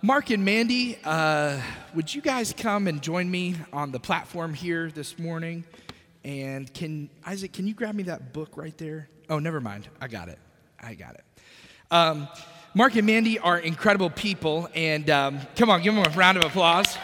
Mark 0.00 0.30
and 0.30 0.44
Mandy, 0.44 0.96
uh, 1.04 1.60
would 1.92 2.14
you 2.14 2.20
guys 2.20 2.54
come 2.56 2.86
and 2.86 3.02
join 3.02 3.28
me 3.28 3.56
on 3.72 3.90
the 3.90 3.98
platform 3.98 4.54
here 4.54 4.92
this 4.92 5.18
morning? 5.18 5.64
And 6.22 6.72
can, 6.72 7.10
Isaac, 7.26 7.52
can 7.52 7.66
you 7.66 7.74
grab 7.74 7.96
me 7.96 8.04
that 8.04 8.32
book 8.32 8.56
right 8.56 8.76
there? 8.78 9.08
Oh, 9.28 9.40
never 9.40 9.60
mind. 9.60 9.88
I 10.00 10.06
got 10.06 10.28
it. 10.28 10.38
I 10.80 10.94
got 10.94 11.14
it. 11.14 11.24
Um, 11.90 12.28
Mark 12.74 12.94
and 12.94 13.08
Mandy 13.08 13.40
are 13.40 13.58
incredible 13.58 14.08
people, 14.08 14.68
and 14.72 15.10
um, 15.10 15.40
come 15.56 15.68
on, 15.68 15.82
give 15.82 15.96
them 15.96 16.04
a 16.04 16.16
round 16.16 16.38
of 16.38 16.44
applause. 16.44 16.96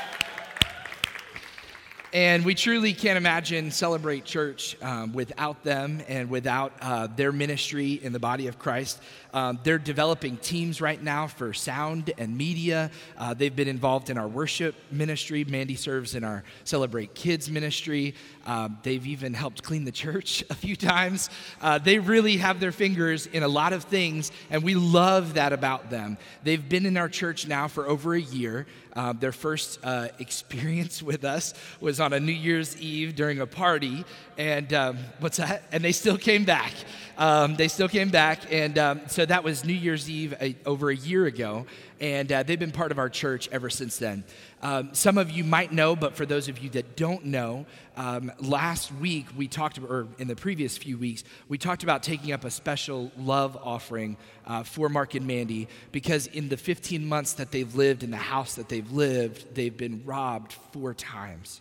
And 2.15 2.45
we 2.45 2.55
truly 2.55 2.93
can't 2.93 3.17
imagine 3.17 3.73
Celebrate 3.73 4.25
Church 4.25 4.77
um, 4.81 5.13
without 5.13 5.65
them 5.65 6.01
and 6.07 6.31
without 6.31 6.73
uh, 6.81 7.09
their 7.09 7.33
ministry 7.33 7.95
in 7.95 8.13
the 8.13 8.21
body 8.21 8.47
of 8.47 8.57
Christ. 8.57 9.03
Um, 9.33 9.59
they're 9.65 9.81
developing 9.81 10.37
teams 10.37 10.81
right 10.81 11.03
now 11.03 11.27
for 11.27 11.53
sound 11.53 12.13
and 12.17 12.39
media. 12.39 12.93
Uh, 13.19 13.35
they've 13.35 13.57
been 13.57 13.67
involved 13.67 14.11
in 14.11 14.17
our 14.17 14.29
worship 14.29 14.77
ministry. 14.93 15.43
Mandy 15.43 15.75
serves 15.75 16.15
in 16.15 16.23
our 16.23 16.45
Celebrate 16.63 17.17
Kids 17.17 17.51
ministry. 17.51 18.15
Um, 18.47 18.79
they've 18.83 19.07
even 19.07 19.35
helped 19.35 19.63
clean 19.63 19.85
the 19.85 19.93
church 19.93 20.45
a 20.51 20.55
few 20.55 20.77
times. 20.77 21.31
Uh, 21.61 21.79
they 21.79 21.99
really 21.99 22.37
have 22.39 22.61
their 22.61 22.73
fingers 22.73 23.27
in 23.27 23.43
a 23.43 23.49
lot 23.49 23.73
of 23.73 23.85
things, 23.85 24.31
and 24.51 24.63
we 24.63 24.75
love 24.75 25.35
that 25.35 25.53
about 25.53 25.91
them. 25.91 26.19
They've 26.43 26.67
been 26.67 26.87
in 26.87 26.97
our 26.97 27.09
church 27.09 27.47
now 27.47 27.69
for 27.69 27.87
over 27.87 28.15
a 28.15 28.21
year. 28.21 28.67
Uh, 28.95 29.13
their 29.13 29.33
first 29.33 29.81
uh, 29.83 30.09
experience 30.19 31.03
with 31.03 31.25
us 31.25 31.55
was 31.81 32.01
on 32.01 32.13
a 32.13 32.21
New 32.21 32.33
Year's 32.33 32.81
Eve 32.81 33.15
during 33.17 33.41
a 33.41 33.47
party, 33.47 34.05
and 34.39 34.73
um, 34.73 34.99
what's 35.21 35.39
that? 35.39 35.65
And 35.73 35.83
they 35.83 35.93
still 35.93 36.19
came 36.19 36.45
back. 36.45 36.73
Um, 37.17 37.57
they 37.57 37.69
still 37.69 37.89
came 37.89 38.11
back, 38.11 38.41
and 38.51 38.79
um, 38.79 39.01
so 39.07 39.25
that 39.25 39.45
was 39.45 39.65
New 39.65 39.75
Year's 39.75 40.11
Eve 40.11 40.35
a, 40.41 40.57
over 40.67 40.91
a 40.91 40.97
year 40.97 41.27
ago, 41.27 41.67
and 42.01 42.31
uh, 42.33 42.43
they've 42.43 42.59
been 42.59 42.73
part 42.73 42.93
of 42.93 42.99
our 42.99 43.09
church 43.09 43.49
ever 43.53 43.71
since 43.71 43.99
then. 43.99 44.25
Um, 44.63 44.91
some 44.93 45.19
of 45.19 45.31
you 45.31 45.45
might 45.45 45.73
know, 45.73 45.95
but 45.95 46.15
for 46.15 46.27
those 46.27 46.49
of 46.49 46.59
you 46.59 46.71
that 46.71 46.97
don't 46.97 47.27
know, 47.27 47.67
um, 47.97 48.33
last 48.41 48.93
week 48.95 49.27
we 49.37 49.49
talked, 49.49 49.79
or 49.79 50.09
in 50.19 50.29
the 50.29 50.37
previous 50.37 50.77
few 50.77 50.99
weeks, 50.99 51.25
we 51.49 51.59
talked 51.59 51.83
about 51.83 52.03
taking 52.03 52.33
up 52.33 52.45
a 52.45 52.51
special 52.51 53.13
love 53.17 53.57
offering 53.63 54.17
uh, 54.47 54.63
for 54.63 54.89
Mark 54.89 55.15
and 55.15 55.27
Mandy 55.27 55.69
because 55.93 56.27
in 56.29 56.49
the 56.49 56.57
15 56.57 57.07
months 57.07 57.35
that 57.35 57.51
they've 57.51 57.75
lived 57.75 58.03
in 58.03 58.11
the 58.11 58.17
house 58.17 58.55
that 58.55 58.69
they've 58.69 58.91
lived, 58.91 59.55
they've 59.55 59.77
been 59.77 60.03
robbed 60.05 60.53
four 60.73 60.95
times. 60.95 61.61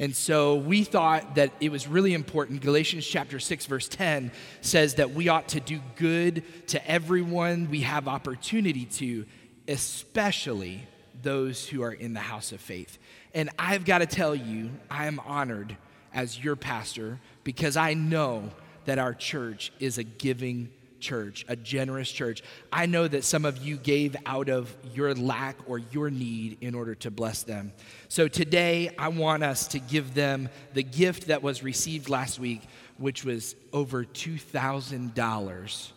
And 0.00 0.16
so 0.16 0.56
we 0.56 0.84
thought 0.84 1.34
that 1.34 1.52
it 1.60 1.70
was 1.70 1.86
really 1.86 2.14
important. 2.14 2.62
Galatians 2.62 3.06
chapter 3.06 3.38
6, 3.38 3.66
verse 3.66 3.86
10 3.86 4.32
says 4.62 4.94
that 4.94 5.10
we 5.10 5.28
ought 5.28 5.48
to 5.48 5.60
do 5.60 5.78
good 5.96 6.42
to 6.68 6.90
everyone 6.90 7.68
we 7.70 7.80
have 7.80 8.08
opportunity 8.08 8.86
to, 8.86 9.26
especially 9.68 10.86
those 11.22 11.68
who 11.68 11.82
are 11.82 11.92
in 11.92 12.14
the 12.14 12.20
house 12.20 12.52
of 12.52 12.60
faith. 12.60 12.98
And 13.34 13.50
I've 13.58 13.84
got 13.84 13.98
to 13.98 14.06
tell 14.06 14.34
you, 14.34 14.70
I 14.90 15.06
am 15.06 15.20
honored 15.20 15.76
as 16.12 16.42
your 16.42 16.56
pastor 16.56 17.20
because 17.44 17.76
I 17.76 17.94
know 17.94 18.50
that 18.86 18.98
our 18.98 19.14
church 19.14 19.72
is 19.78 19.98
a 19.98 20.04
giving 20.04 20.70
church, 21.00 21.44
a 21.48 21.56
generous 21.56 22.10
church. 22.10 22.42
I 22.72 22.86
know 22.86 23.08
that 23.08 23.24
some 23.24 23.44
of 23.44 23.58
you 23.58 23.76
gave 23.76 24.16
out 24.26 24.48
of 24.48 24.74
your 24.94 25.14
lack 25.14 25.56
or 25.66 25.78
your 25.78 26.10
need 26.10 26.58
in 26.60 26.74
order 26.74 26.94
to 26.96 27.10
bless 27.10 27.42
them. 27.42 27.72
So 28.08 28.28
today, 28.28 28.94
I 28.98 29.08
want 29.08 29.42
us 29.42 29.68
to 29.68 29.78
give 29.78 30.14
them 30.14 30.48
the 30.74 30.82
gift 30.82 31.28
that 31.28 31.42
was 31.42 31.62
received 31.62 32.08
last 32.08 32.38
week, 32.38 32.62
which 32.98 33.24
was 33.24 33.56
over 33.72 34.04
$2,000 34.04 35.92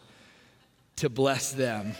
to 0.98 1.10
bless 1.10 1.52
them. 1.52 1.94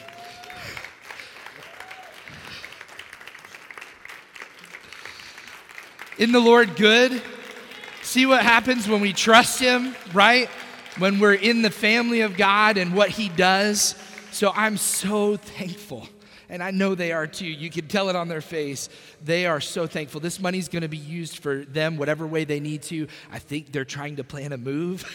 Isn't 6.18 6.34
the 6.34 6.40
Lord 6.40 6.76
good? 6.76 7.22
See 8.02 8.26
what 8.26 8.44
happens 8.44 8.88
when 8.88 9.02
we 9.02 9.14
trust 9.14 9.60
Him, 9.60 9.96
right? 10.14 10.50
when 10.98 11.20
we're 11.20 11.34
in 11.34 11.62
the 11.62 11.70
family 11.70 12.22
of 12.22 12.38
God 12.38 12.78
and 12.78 12.94
what 12.94 13.10
He 13.10 13.30
does. 13.30 13.96
So 14.32 14.52
I'm 14.56 14.78
so 14.78 15.38
thankful. 15.38 16.08
And 16.50 16.62
I 16.62 16.70
know 16.72 16.94
they 16.94 17.12
are 17.12 17.26
too. 17.26 17.48
You 17.48 17.72
can 17.72 17.88
tell 17.88 18.10
it 18.10 18.16
on 18.16 18.28
their 18.28 18.42
face 18.42 18.90
they 19.24 19.46
are 19.46 19.62
so 19.62 19.88
thankful. 19.88 20.20
This 20.20 20.40
money's 20.40 20.68
going 20.68 20.82
to 20.82 20.88
be 20.88 20.98
used 20.98 21.40
for 21.40 21.64
them 21.66 21.98
whatever 21.98 22.28
way 22.28 22.44
they 22.44 22.60
need 22.60 22.84
to. 22.84 23.08
I 23.32 23.40
think 23.40 23.72
they're 23.72 23.86
trying 23.86 24.18
to 24.18 24.24
plan 24.24 24.52
a 24.52 24.58
move 24.58 25.06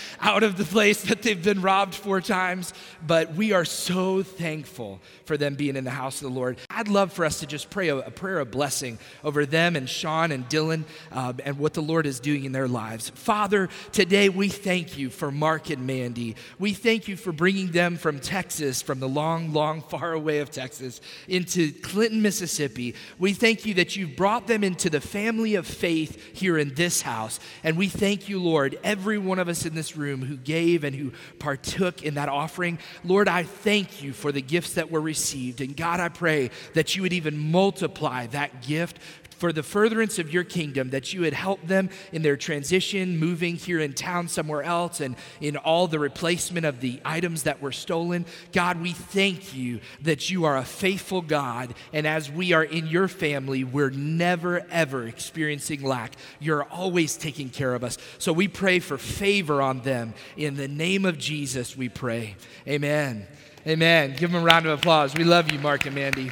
out 0.20 0.44
of 0.44 0.56
the 0.56 0.64
place 0.64 1.02
that 1.02 1.22
they've 1.22 1.42
been 1.42 1.60
robbed 1.60 1.94
four 1.94 2.20
times. 2.20 2.72
But 3.04 3.34
we 3.34 3.52
are 3.52 3.64
so 3.64 4.22
thankful 4.22 5.00
for 5.24 5.36
them 5.36 5.56
being 5.56 5.76
in 5.76 5.84
the 5.84 5.90
house 5.90 6.22
of 6.22 6.32
the 6.32 6.38
Lord. 6.38 6.58
I'd 6.74 6.88
love 6.88 7.12
for 7.12 7.24
us 7.24 7.40
to 7.40 7.46
just 7.46 7.70
pray 7.70 7.88
a, 7.88 7.98
a 7.98 8.10
prayer 8.10 8.38
of 8.38 8.50
blessing 8.50 8.98
over 9.22 9.44
them 9.44 9.76
and 9.76 9.88
Sean 9.88 10.32
and 10.32 10.48
Dylan 10.48 10.84
um, 11.10 11.38
and 11.44 11.58
what 11.58 11.74
the 11.74 11.82
Lord 11.82 12.06
is 12.06 12.20
doing 12.20 12.44
in 12.44 12.52
their 12.52 12.68
lives. 12.68 13.10
Father, 13.10 13.68
today 13.92 14.28
we 14.28 14.48
thank 14.48 14.96
you 14.96 15.10
for 15.10 15.30
Mark 15.30 15.70
and 15.70 15.86
Mandy. 15.86 16.36
We 16.58 16.72
thank 16.72 17.08
you 17.08 17.16
for 17.16 17.32
bringing 17.32 17.72
them 17.72 17.96
from 17.96 18.20
Texas, 18.20 18.82
from 18.82 19.00
the 19.00 19.08
long, 19.08 19.52
long, 19.52 19.82
far 19.82 20.12
away 20.12 20.38
of 20.38 20.50
Texas, 20.50 21.00
into 21.28 21.72
Clinton, 21.72 22.22
Mississippi. 22.22 22.94
We 23.18 23.32
thank 23.32 23.66
you 23.66 23.74
that 23.74 23.96
you've 23.96 24.16
brought 24.16 24.46
them 24.46 24.64
into 24.64 24.88
the 24.88 25.00
family 25.00 25.54
of 25.54 25.66
faith 25.66 26.34
here 26.34 26.56
in 26.56 26.74
this 26.74 27.02
house. 27.02 27.40
And 27.64 27.76
we 27.76 27.88
thank 27.88 28.28
you, 28.28 28.40
Lord, 28.40 28.78
every 28.82 29.18
one 29.18 29.38
of 29.38 29.48
us 29.48 29.66
in 29.66 29.74
this 29.74 29.96
room 29.96 30.24
who 30.24 30.36
gave 30.36 30.84
and 30.84 30.94
who 30.96 31.12
partook 31.38 32.02
in 32.02 32.14
that 32.14 32.28
offering. 32.28 32.78
Lord, 33.04 33.28
I 33.28 33.42
thank 33.42 34.02
you 34.02 34.12
for 34.12 34.32
the 34.32 34.42
gifts 34.42 34.74
that 34.74 34.90
were 34.90 35.00
received. 35.00 35.60
And 35.60 35.76
God, 35.76 36.00
I 36.00 36.08
pray 36.08 36.50
that 36.74 36.96
you 36.96 37.02
would 37.02 37.12
even 37.12 37.38
multiply 37.38 38.26
that 38.28 38.62
gift 38.62 38.98
for 39.42 39.52
the 39.52 39.64
furtherance 39.64 40.20
of 40.20 40.32
your 40.32 40.44
kingdom, 40.44 40.90
that 40.90 41.12
you 41.12 41.22
would 41.22 41.32
help 41.32 41.66
them 41.66 41.90
in 42.12 42.22
their 42.22 42.36
transition, 42.36 43.18
moving 43.18 43.56
here 43.56 43.80
in 43.80 43.92
town 43.92 44.28
somewhere 44.28 44.62
else, 44.62 45.00
and 45.00 45.16
in 45.40 45.56
all 45.56 45.88
the 45.88 45.98
replacement 45.98 46.64
of 46.64 46.80
the 46.80 47.00
items 47.04 47.42
that 47.42 47.60
were 47.60 47.72
stolen. 47.72 48.24
God, 48.52 48.80
we 48.80 48.92
thank 48.92 49.52
you 49.52 49.80
that 50.02 50.30
you 50.30 50.44
are 50.44 50.56
a 50.56 50.64
faithful 50.64 51.22
God, 51.22 51.74
and 51.92 52.06
as 52.06 52.30
we 52.30 52.52
are 52.52 52.62
in 52.62 52.86
your 52.86 53.08
family, 53.08 53.64
we're 53.64 53.90
never, 53.90 54.64
ever 54.70 55.08
experiencing 55.08 55.82
lack. 55.82 56.14
You're 56.38 56.62
always 56.62 57.16
taking 57.16 57.50
care 57.50 57.74
of 57.74 57.82
us. 57.82 57.98
So 58.18 58.32
we 58.32 58.46
pray 58.46 58.78
for 58.78 58.96
favor 58.96 59.60
on 59.60 59.80
them. 59.80 60.14
In 60.36 60.54
the 60.54 60.68
name 60.68 61.04
of 61.04 61.18
Jesus, 61.18 61.76
we 61.76 61.88
pray. 61.88 62.36
Amen. 62.68 63.26
Amen. 63.66 64.14
Give 64.16 64.30
them 64.30 64.40
a 64.40 64.44
round 64.44 64.66
of 64.66 64.78
applause. 64.78 65.16
We 65.16 65.24
love 65.24 65.50
you, 65.50 65.58
Mark 65.58 65.84
and 65.84 65.96
Mandy 65.96 66.30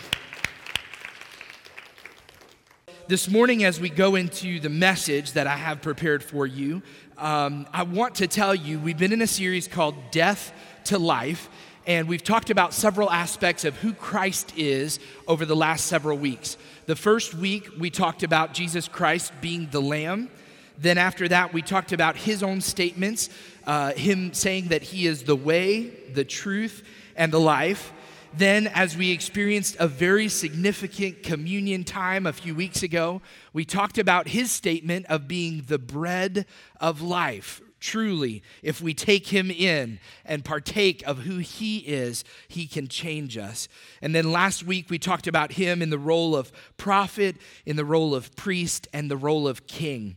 this 3.10 3.28
morning, 3.28 3.64
as 3.64 3.80
we 3.80 3.88
go 3.88 4.14
into 4.14 4.60
the 4.60 4.68
message 4.68 5.32
that 5.32 5.48
I 5.48 5.56
have 5.56 5.82
prepared 5.82 6.22
for 6.22 6.46
you, 6.46 6.80
um, 7.18 7.66
I 7.72 7.82
want 7.82 8.14
to 8.14 8.28
tell 8.28 8.54
you 8.54 8.78
we've 8.78 8.96
been 8.96 9.12
in 9.12 9.20
a 9.20 9.26
series 9.26 9.66
called 9.66 9.96
Death 10.12 10.52
to 10.84 10.96
Life, 10.96 11.48
and 11.88 12.06
we've 12.06 12.22
talked 12.22 12.50
about 12.50 12.72
several 12.72 13.10
aspects 13.10 13.64
of 13.64 13.74
who 13.78 13.94
Christ 13.94 14.56
is 14.56 15.00
over 15.26 15.44
the 15.44 15.56
last 15.56 15.86
several 15.86 16.18
weeks. 16.18 16.56
The 16.86 16.94
first 16.94 17.34
week, 17.34 17.68
we 17.76 17.90
talked 17.90 18.22
about 18.22 18.54
Jesus 18.54 18.86
Christ 18.86 19.32
being 19.40 19.66
the 19.72 19.82
Lamb. 19.82 20.30
Then, 20.78 20.96
after 20.96 21.26
that, 21.26 21.52
we 21.52 21.62
talked 21.62 21.90
about 21.90 22.14
his 22.14 22.44
own 22.44 22.60
statements, 22.60 23.28
uh, 23.66 23.92
him 23.94 24.32
saying 24.34 24.68
that 24.68 24.82
he 24.82 25.08
is 25.08 25.24
the 25.24 25.34
way, 25.34 25.90
the 26.14 26.24
truth, 26.24 26.84
and 27.16 27.32
the 27.32 27.40
life. 27.40 27.92
Then, 28.32 28.68
as 28.68 28.96
we 28.96 29.10
experienced 29.10 29.76
a 29.80 29.88
very 29.88 30.28
significant 30.28 31.24
communion 31.24 31.82
time 31.82 32.26
a 32.26 32.32
few 32.32 32.54
weeks 32.54 32.82
ago, 32.82 33.22
we 33.52 33.64
talked 33.64 33.98
about 33.98 34.28
his 34.28 34.52
statement 34.52 35.06
of 35.06 35.26
being 35.26 35.64
the 35.66 35.80
bread 35.80 36.46
of 36.80 37.02
life. 37.02 37.60
Truly, 37.80 38.42
if 38.62 38.80
we 38.80 38.94
take 38.94 39.28
him 39.28 39.50
in 39.50 39.98
and 40.24 40.44
partake 40.44 41.02
of 41.06 41.20
who 41.20 41.38
he 41.38 41.78
is, 41.78 42.24
he 42.46 42.66
can 42.66 42.86
change 42.86 43.36
us. 43.36 43.68
And 44.00 44.14
then 44.14 44.30
last 44.30 44.62
week 44.62 44.90
we 44.90 44.98
talked 44.98 45.26
about 45.26 45.52
him 45.52 45.82
in 45.82 45.90
the 45.90 45.98
role 45.98 46.36
of 46.36 46.52
prophet, 46.76 47.36
in 47.66 47.76
the 47.76 47.84
role 47.84 48.14
of 48.14 48.36
priest, 48.36 48.86
and 48.92 49.10
the 49.10 49.16
role 49.16 49.48
of 49.48 49.66
king. 49.66 50.16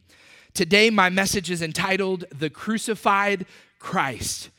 Today, 0.53 0.91
my 0.91 1.09
message 1.09 1.49
is 1.49 1.63
entitled 1.63 2.25
The 2.29 2.49
Crucified 2.51 3.47
Christ 3.79 4.49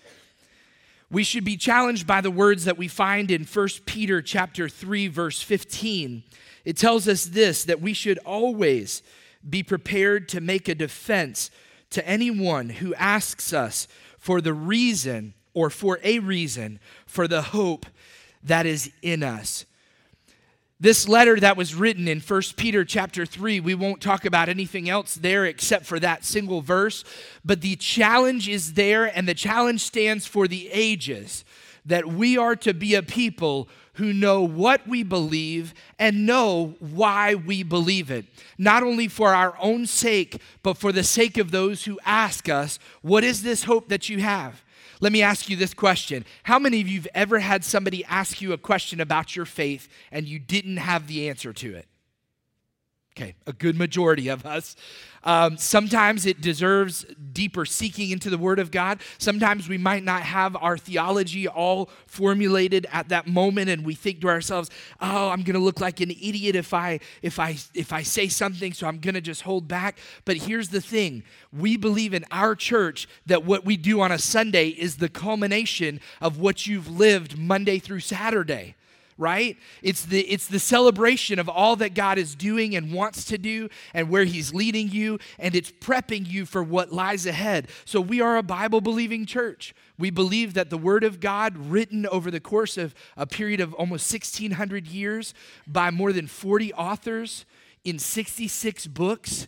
we 1.15 1.23
should 1.23 1.45
be 1.45 1.57
challenged 1.57 2.09
by 2.09 2.21
the 2.21 2.31
words 2.31 2.65
that 2.65 2.77
we 2.77 2.89
find 2.89 3.31
in 3.31 3.45
1 3.45 3.69
Peter 3.87 4.21
chapter 4.21 4.69
3 4.69 5.07
verse 5.07 5.41
15. 5.41 6.25
It 6.65 6.77
tells 6.77 7.07
us 7.07 7.27
this 7.27 7.65
that 7.67 7.81
we 7.81 7.93
should 7.93 8.19
always 8.27 9.01
be 9.49 9.63
prepared 9.63 10.29
to 10.31 10.41
make 10.41 10.69
a 10.69 10.75
defense 10.75 11.53
to 11.91 12.07
anyone 12.07 12.69
who 12.69 12.93
asks 12.97 13.53
us 13.53 13.87
for 14.19 14.41
the 14.41 14.53
reason 14.53 15.35
or 15.53 15.71
for 15.71 16.01
a 16.03 16.19
reason 16.19 16.81
for 17.07 17.29
the 17.29 17.43
hope 17.43 17.87
that 18.43 18.67
is 18.67 18.91
in 19.01 19.23
us. 19.23 19.67
This 20.81 21.09
letter 21.09 21.39
that 21.39 21.57
was 21.57 21.75
written 21.75 22.09
in 22.09 22.21
1 22.21 22.43
Peter 22.57 22.85
chapter 22.85 23.25
3, 23.25 23.61
we 23.61 23.75
won't 23.75 24.01
talk 24.01 24.25
about 24.25 24.49
anything 24.49 24.91
else 24.91 25.15
there 25.15 25.45
except 25.47 25.87
for 25.87 26.01
that 26.01 26.25
single 26.25 26.63
verse, 26.63 27.05
but 27.45 27.61
the 27.61 27.77
challenge 27.77 28.49
is 28.49 28.75
there 28.75 29.05
and 29.17 29.29
the 29.29 29.35
challenge 29.35 29.83
stands 29.83 30.27
for 30.27 30.49
the 30.49 30.69
ages. 30.73 31.45
that 31.87 32.07
we 32.07 32.39
are 32.39 32.57
to 32.57 32.73
be 32.73 32.95
a 32.95 33.03
people 33.03 33.69
who 33.95 34.11
know 34.11 34.43
what 34.43 34.89
we 34.89 35.03
believe 35.03 35.75
and 35.99 36.27
know 36.27 36.75
why 36.81 37.35
we 37.35 37.63
believe 37.63 38.11
it, 38.11 38.25
not 38.57 38.83
only 38.83 39.07
for 39.07 39.35
our 39.35 39.55
own 39.61 39.87
sake, 39.87 40.41
but 40.63 40.79
for 40.79 40.93
the 40.93 41.05
sake 41.05 41.37
of 41.37 41.51
those 41.51 41.85
who 41.85 42.01
ask 42.05 42.49
us, 42.49 42.79
What 43.03 43.23
is 43.23 43.43
this 43.43 43.65
hope 43.65 43.91
that 43.91 44.09
you 44.09 44.21
have? 44.21 44.64
Let 45.01 45.13
me 45.13 45.23
ask 45.23 45.49
you 45.49 45.57
this 45.57 45.75
question 45.75 46.25
How 46.45 46.59
many 46.59 46.81
of 46.81 46.89
you 46.89 47.01
have 47.01 47.09
ever 47.15 47.39
had 47.39 47.65
somebody 47.65 48.05
ask 48.05 48.41
you 48.41 48.53
a 48.53 48.59
question 48.59 49.01
about 49.01 49.37
your 49.37 49.47
faith 49.47 49.89
and 50.11 50.27
you 50.27 50.39
didn't 50.39 50.79
have 50.79 51.07
the 51.07 51.29
answer 51.29 51.53
to 51.53 51.75
it? 51.75 51.87
Okay, 53.17 53.37
a 53.47 53.53
good 53.53 53.77
majority 53.77 54.27
of 54.27 54.45
us. 54.45 54.75
Um, 55.23 55.57
sometimes 55.57 56.27
it 56.27 56.41
deserves 56.41 57.07
deeper 57.33 57.65
seeking 57.65 58.11
into 58.11 58.29
the 58.29 58.37
Word 58.37 58.59
of 58.59 58.73
God. 58.73 58.99
Sometimes 59.19 59.69
we 59.69 59.79
might 59.79 60.03
not 60.03 60.23
have 60.23 60.57
our 60.57 60.77
theology 60.77 61.47
all 61.47 61.91
formulated 62.09 62.89
at 62.91 63.11
that 63.11 63.29
moment, 63.29 63.71
and 63.71 63.87
we 63.87 63.95
think 63.95 64.21
to 64.23 64.29
ourselves, 64.29 64.69
"Oh, 65.01 65.29
I'm 65.29 65.43
going 65.43 65.55
to 65.55 65.61
look 65.61 65.81
like 65.81 66.01
an 66.01 66.11
idiot 66.11 66.57
if 66.57 66.75
I 66.75 66.99
if 67.23 67.39
I 67.39 67.57
if 67.73 67.93
I 67.93 68.03
say 68.03 68.27
something, 68.27 68.73
so 68.73 68.89
I'm 68.89 68.99
going 68.99 69.15
to 69.15 69.21
just 69.21 69.43
hold 69.43 69.69
back." 69.69 69.97
But 70.25 70.39
here's 70.39 70.71
the 70.71 70.81
thing: 70.81 71.23
we 71.53 71.77
believe 71.77 72.15
in 72.15 72.25
our 72.33 72.57
church 72.57 73.07
that 73.27 73.45
what 73.45 73.65
we 73.65 73.77
do 73.77 74.01
on 74.01 74.11
a 74.11 74.19
Sunday 74.19 74.71
is 74.71 74.97
the 74.97 75.09
culmination 75.09 76.01
of 76.21 76.41
what 76.41 76.67
you've 76.67 76.91
lived 76.91 77.39
Monday 77.39 77.79
through 77.79 78.01
Saturday 78.01 78.75
right? 79.17 79.57
It's 79.83 80.05
the, 80.05 80.21
it's 80.23 80.49
the 80.49 80.59
celebration 80.59 81.39
of 81.39 81.49
all 81.49 81.77
that 81.77 81.95
God 81.95 82.19
is 82.19 82.35
doing 82.35 82.75
and 82.75 82.93
wants 82.93 83.25
to 83.27 83.39
do 83.39 83.69
and 83.93 84.09
where 84.11 84.25
He's 84.25 84.53
leading 84.53 84.91
you, 84.91 85.19
and 85.39 85.55
it's 85.55 85.71
prepping 85.71 86.29
you 86.29 86.47
for 86.47 86.63
what 86.63 86.93
lies 86.93 87.27
ahead. 87.27 87.69
So, 87.85 88.01
we 88.01 88.21
are 88.21 88.37
a 88.37 88.43
Bible 88.43 88.81
believing 88.81 89.27
church. 89.27 89.75
We 89.99 90.11
believe 90.11 90.55
that 90.55 90.71
the 90.71 90.79
Word 90.79 91.05
of 91.05 91.21
God, 91.21 91.57
written 91.57 92.07
over 92.07 92.31
the 92.31 92.41
course 92.41 92.77
of 92.77 92.95
a 93.17 93.27
period 93.27 93.61
of 93.61 93.73
almost 93.75 94.13
1,600 94.13 94.87
years 94.87 95.35
by 95.67 95.91
more 95.91 96.13
than 96.13 96.27
40 96.27 96.73
authors 96.75 97.45
in 97.85 97.99
66 97.99 98.87
books, 98.89 99.47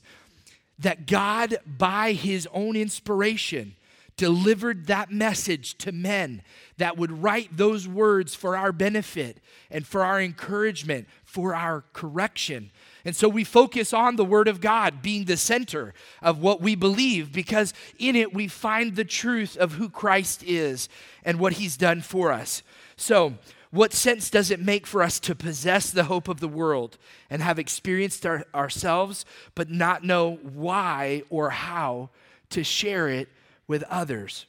that 0.79 1.07
God, 1.07 1.57
by 1.67 2.13
His 2.13 2.47
own 2.53 2.77
inspiration, 2.77 3.75
delivered 4.17 4.87
that 4.87 5.11
message 5.11 5.77
to 5.79 5.93
men 5.93 6.43
that 6.79 6.97
would 6.97 7.23
write 7.23 7.57
those 7.57 7.87
words 7.87 8.35
for 8.35 8.57
our 8.57 8.73
benefit 8.73 9.39
and 9.71 9.87
for 9.87 10.03
our 10.03 10.21
encouragement, 10.21 11.07
for 11.25 11.55
our 11.55 11.85
correction. 11.93 12.71
And 13.05 13.15
so 13.15 13.29
we 13.29 13.45
focus 13.45 13.93
on 13.93 14.17
the 14.17 14.25
Word 14.25 14.49
of 14.49 14.61
God 14.61 15.03
being 15.03 15.27
the 15.27 15.37
center 15.37 15.93
of 16.23 16.41
what 16.41 16.61
we 16.61 16.75
believe 16.75 17.33
because 17.33 17.75
in 17.99 18.17
it 18.17 18.33
we 18.33 18.49
find 18.49 18.97
the 18.97 19.05
truth 19.05 19.57
of 19.57 19.73
who 19.73 19.89
Christ 19.89 20.43
is 20.45 20.89
and 21.25 21.39
what 21.39 21.55
He's 21.55 21.77
done 21.77 22.01
for 22.01 22.33
us. 22.33 22.63
So, 22.97 23.35
what 23.73 23.93
sense 23.93 24.31
does 24.31 24.51
it 24.51 24.61
make 24.61 24.87
for 24.87 25.03
us 25.03 25.21
to 25.21 25.35
possess 25.35 25.91
the 25.91 26.05
hope 26.05 26.29
of 26.29 26.41
the 26.41 26.49
world 26.49 26.97
and 27.29 27.43
have 27.43 27.59
experienced 27.59 28.25
our, 28.25 28.47
ourselves, 28.55 29.27
but 29.55 29.69
not 29.69 30.03
know 30.03 30.37
why 30.37 31.23
or 31.29 31.51
how 31.51 32.09
to 32.51 32.65
share 32.65 33.09
it 33.09 33.29
with 33.69 33.83
others. 33.85 34.47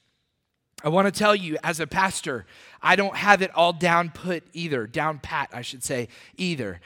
I 0.84 0.90
want 0.90 1.08
to 1.08 1.18
tell 1.18 1.36
you, 1.36 1.58
as 1.64 1.80
a 1.80 1.88
pastor, 1.88 2.46
I 2.82 2.96
don't 2.96 3.16
have 3.16 3.42
it 3.42 3.54
all 3.56 3.74
down 3.74 4.12
put 4.12 4.44
either, 4.54 4.86
down 4.86 5.20
pat, 5.20 5.50
I 5.52 5.62
should 5.62 5.84
say, 5.84 6.08
either. 6.38 6.80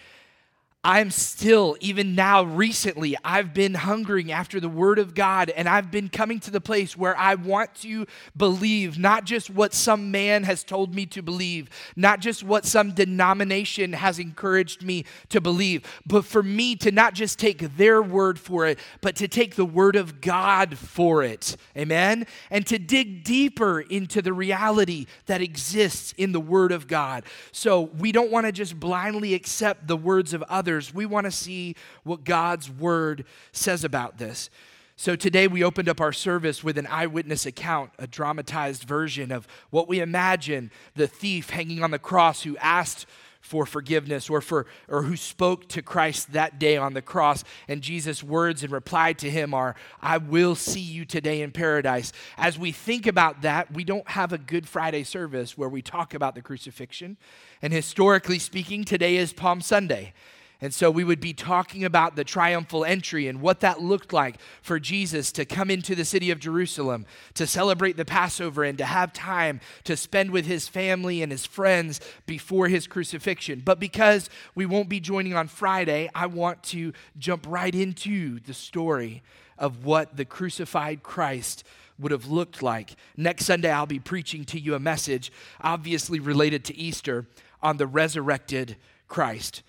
I'm 0.83 1.11
still, 1.11 1.77
even 1.79 2.15
now, 2.15 2.41
recently, 2.41 3.15
I've 3.23 3.53
been 3.53 3.75
hungering 3.75 4.31
after 4.31 4.59
the 4.59 4.67
Word 4.67 4.97
of 4.97 5.13
God, 5.13 5.51
and 5.51 5.69
I've 5.69 5.91
been 5.91 6.09
coming 6.09 6.39
to 6.39 6.49
the 6.49 6.59
place 6.59 6.97
where 6.97 7.15
I 7.15 7.35
want 7.35 7.75
to 7.81 8.07
believe 8.35 8.97
not 8.97 9.25
just 9.25 9.51
what 9.51 9.75
some 9.75 10.09
man 10.09 10.43
has 10.43 10.63
told 10.63 10.95
me 10.95 11.05
to 11.07 11.21
believe, 11.21 11.69
not 11.95 12.19
just 12.19 12.43
what 12.43 12.65
some 12.65 12.93
denomination 12.93 13.93
has 13.93 14.17
encouraged 14.17 14.81
me 14.81 15.05
to 15.29 15.39
believe, 15.39 15.85
but 16.07 16.25
for 16.25 16.41
me 16.41 16.75
to 16.77 16.91
not 16.91 17.13
just 17.13 17.37
take 17.37 17.77
their 17.77 18.01
word 18.01 18.39
for 18.39 18.65
it, 18.65 18.79
but 19.01 19.15
to 19.17 19.27
take 19.27 19.55
the 19.55 19.65
Word 19.65 19.95
of 19.95 20.19
God 20.19 20.79
for 20.79 21.21
it. 21.21 21.57
Amen? 21.77 22.25
And 22.49 22.65
to 22.65 22.79
dig 22.79 23.23
deeper 23.23 23.81
into 23.81 24.23
the 24.23 24.33
reality 24.33 25.05
that 25.27 25.41
exists 25.41 26.15
in 26.17 26.31
the 26.31 26.39
Word 26.39 26.71
of 26.71 26.87
God. 26.87 27.23
So 27.51 27.81
we 27.81 28.11
don't 28.11 28.31
want 28.31 28.47
to 28.47 28.51
just 28.51 28.79
blindly 28.79 29.35
accept 29.35 29.85
the 29.87 29.95
words 29.95 30.33
of 30.33 30.41
others 30.49 30.70
others, 30.71 30.93
we 30.93 31.05
want 31.05 31.25
to 31.25 31.31
see 31.31 31.75
what 32.03 32.23
God's 32.23 32.69
word 32.69 33.25
says 33.51 33.83
about 33.83 34.17
this. 34.17 34.49
So 34.95 35.15
today 35.15 35.47
we 35.47 35.63
opened 35.63 35.89
up 35.89 35.99
our 35.99 36.13
service 36.13 36.63
with 36.63 36.77
an 36.77 36.87
eyewitness 36.87 37.45
account, 37.45 37.91
a 37.99 38.07
dramatized 38.07 38.83
version 38.83 39.31
of 39.31 39.47
what 39.69 39.87
we 39.87 39.99
imagine 39.99 40.71
the 40.95 41.07
thief 41.07 41.49
hanging 41.49 41.83
on 41.83 41.91
the 41.91 41.99
cross 41.99 42.43
who 42.43 42.55
asked 42.57 43.05
for 43.41 43.65
forgiveness 43.65 44.29
or 44.29 44.39
for 44.39 44.67
or 44.87 45.01
who 45.01 45.17
spoke 45.17 45.67
to 45.69 45.81
Christ 45.81 46.33
that 46.33 46.59
day 46.59 46.77
on 46.77 46.93
the 46.93 47.01
cross 47.01 47.43
and 47.67 47.81
Jesus 47.81 48.23
words 48.23 48.63
in 48.63 48.71
reply 48.71 49.13
to 49.13 49.29
him 49.29 49.53
are 49.53 49.75
I 49.99 50.19
will 50.19 50.55
see 50.55 50.79
you 50.79 51.03
today 51.03 51.41
in 51.41 51.51
paradise. 51.51 52.13
As 52.37 52.57
we 52.57 52.71
think 52.71 53.07
about 53.07 53.41
that, 53.41 53.73
we 53.73 53.83
don't 53.83 54.07
have 54.09 54.31
a 54.31 54.37
Good 54.37 54.69
Friday 54.69 55.03
service 55.03 55.57
where 55.57 55.69
we 55.69 55.81
talk 55.81 56.13
about 56.13 56.35
the 56.35 56.41
crucifixion. 56.41 57.17
And 57.61 57.73
historically 57.73 58.39
speaking, 58.39 58.83
today 58.83 59.17
is 59.17 59.33
Palm 59.33 59.61
Sunday. 59.61 60.13
And 60.63 60.71
so 60.71 60.91
we 60.91 61.03
would 61.03 61.19
be 61.19 61.33
talking 61.33 61.83
about 61.83 62.15
the 62.15 62.23
triumphal 62.23 62.85
entry 62.85 63.27
and 63.27 63.41
what 63.41 63.61
that 63.61 63.81
looked 63.81 64.13
like 64.13 64.35
for 64.61 64.79
Jesus 64.79 65.31
to 65.31 65.43
come 65.43 65.71
into 65.71 65.95
the 65.95 66.05
city 66.05 66.29
of 66.29 66.39
Jerusalem, 66.39 67.07
to 67.33 67.47
celebrate 67.47 67.97
the 67.97 68.05
Passover, 68.05 68.63
and 68.63 68.77
to 68.77 68.85
have 68.85 69.11
time 69.11 69.59
to 69.85 69.97
spend 69.97 70.29
with 70.29 70.45
his 70.45 70.67
family 70.67 71.23
and 71.23 71.31
his 71.31 71.47
friends 71.47 71.99
before 72.27 72.67
his 72.67 72.85
crucifixion. 72.85 73.63
But 73.65 73.79
because 73.79 74.29
we 74.53 74.67
won't 74.67 74.87
be 74.87 74.99
joining 74.99 75.33
on 75.33 75.47
Friday, 75.47 76.11
I 76.13 76.27
want 76.27 76.61
to 76.65 76.93
jump 77.17 77.47
right 77.49 77.73
into 77.73 78.39
the 78.41 78.53
story 78.53 79.23
of 79.57 79.83
what 79.83 80.15
the 80.15 80.25
crucified 80.25 81.01
Christ 81.01 81.63
would 81.97 82.11
have 82.11 82.27
looked 82.27 82.61
like. 82.61 82.95
Next 83.17 83.45
Sunday, 83.45 83.71
I'll 83.71 83.87
be 83.87 83.99
preaching 83.99 84.45
to 84.45 84.59
you 84.59 84.75
a 84.75 84.79
message, 84.79 85.31
obviously 85.59 86.19
related 86.19 86.63
to 86.65 86.77
Easter, 86.77 87.25
on 87.63 87.77
the 87.77 87.87
resurrected 87.87 88.75
Christ. 89.07 89.63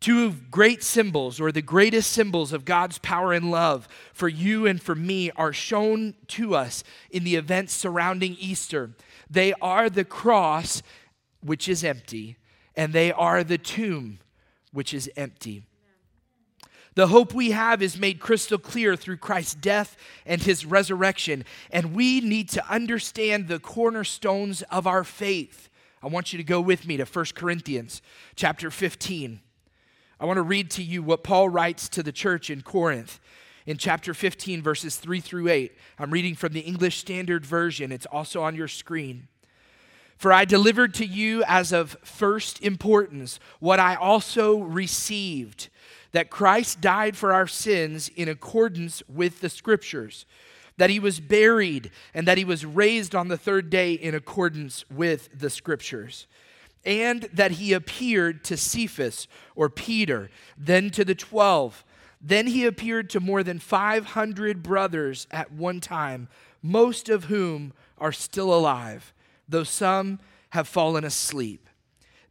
Two 0.00 0.32
great 0.50 0.82
symbols, 0.82 1.40
or 1.40 1.50
the 1.50 1.62
greatest 1.62 2.12
symbols 2.12 2.52
of 2.52 2.64
God's 2.64 2.98
power 2.98 3.32
and 3.32 3.50
love 3.50 3.88
for 4.12 4.28
you 4.28 4.66
and 4.66 4.82
for 4.82 4.94
me, 4.94 5.30
are 5.30 5.52
shown 5.52 6.14
to 6.28 6.54
us 6.54 6.84
in 7.10 7.24
the 7.24 7.36
events 7.36 7.72
surrounding 7.72 8.36
Easter. 8.38 8.90
They 9.30 9.54
are 9.62 9.88
the 9.88 10.04
cross, 10.04 10.82
which 11.40 11.68
is 11.68 11.82
empty, 11.82 12.36
and 12.76 12.92
they 12.92 13.12
are 13.12 13.42
the 13.42 13.58
tomb, 13.58 14.18
which 14.72 14.92
is 14.92 15.10
empty. 15.16 15.62
The 16.94 17.08
hope 17.08 17.34
we 17.34 17.50
have 17.50 17.82
is 17.82 17.98
made 17.98 18.20
crystal 18.20 18.58
clear 18.58 18.94
through 18.94 19.16
Christ's 19.16 19.54
death 19.54 19.96
and 20.24 20.42
his 20.42 20.64
resurrection, 20.64 21.44
and 21.70 21.94
we 21.94 22.20
need 22.20 22.48
to 22.50 22.70
understand 22.70 23.48
the 23.48 23.58
cornerstones 23.58 24.62
of 24.70 24.86
our 24.86 25.02
faith. 25.02 25.68
I 26.02 26.06
want 26.06 26.32
you 26.32 26.36
to 26.36 26.44
go 26.44 26.60
with 26.60 26.86
me 26.86 26.96
to 26.98 27.04
1 27.04 27.24
Corinthians 27.34 28.00
chapter 28.36 28.70
15. 28.70 29.40
I 30.24 30.26
want 30.26 30.38
to 30.38 30.42
read 30.42 30.70
to 30.70 30.82
you 30.82 31.02
what 31.02 31.22
Paul 31.22 31.50
writes 31.50 31.86
to 31.90 32.02
the 32.02 32.10
church 32.10 32.48
in 32.48 32.62
Corinth 32.62 33.20
in 33.66 33.76
chapter 33.76 34.14
15, 34.14 34.62
verses 34.62 34.96
3 34.96 35.20
through 35.20 35.48
8. 35.48 35.76
I'm 35.98 36.10
reading 36.10 36.34
from 36.34 36.54
the 36.54 36.60
English 36.60 36.96
Standard 36.96 37.44
Version, 37.44 37.92
it's 37.92 38.06
also 38.06 38.42
on 38.42 38.54
your 38.54 38.66
screen. 38.66 39.28
For 40.16 40.32
I 40.32 40.46
delivered 40.46 40.94
to 40.94 41.04
you 41.04 41.44
as 41.46 41.72
of 41.72 41.98
first 42.02 42.62
importance 42.62 43.38
what 43.60 43.78
I 43.78 43.96
also 43.96 44.60
received 44.60 45.68
that 46.12 46.30
Christ 46.30 46.80
died 46.80 47.18
for 47.18 47.34
our 47.34 47.46
sins 47.46 48.08
in 48.08 48.26
accordance 48.26 49.02
with 49.06 49.42
the 49.42 49.50
Scriptures, 49.50 50.24
that 50.78 50.88
he 50.88 50.98
was 50.98 51.20
buried, 51.20 51.90
and 52.14 52.26
that 52.26 52.38
he 52.38 52.46
was 52.46 52.64
raised 52.64 53.14
on 53.14 53.28
the 53.28 53.36
third 53.36 53.68
day 53.68 53.92
in 53.92 54.14
accordance 54.14 54.86
with 54.90 55.28
the 55.38 55.50
Scriptures 55.50 56.26
and 56.84 57.22
that 57.32 57.52
he 57.52 57.72
appeared 57.72 58.44
to 58.44 58.56
Cephas 58.56 59.26
or 59.54 59.68
Peter, 59.68 60.30
then 60.56 60.90
to 60.90 61.04
the 61.04 61.14
twelve. 61.14 61.84
Then 62.20 62.46
he 62.46 62.64
appeared 62.64 63.10
to 63.10 63.20
more 63.20 63.42
than 63.42 63.58
500 63.58 64.62
brothers 64.62 65.26
at 65.30 65.52
one 65.52 65.80
time, 65.80 66.28
most 66.62 67.10
of 67.10 67.24
whom 67.24 67.74
are 67.98 68.12
still 68.12 68.54
alive, 68.54 69.12
though 69.46 69.64
some 69.64 70.20
have 70.50 70.66
fallen 70.66 71.04
asleep. 71.04 71.68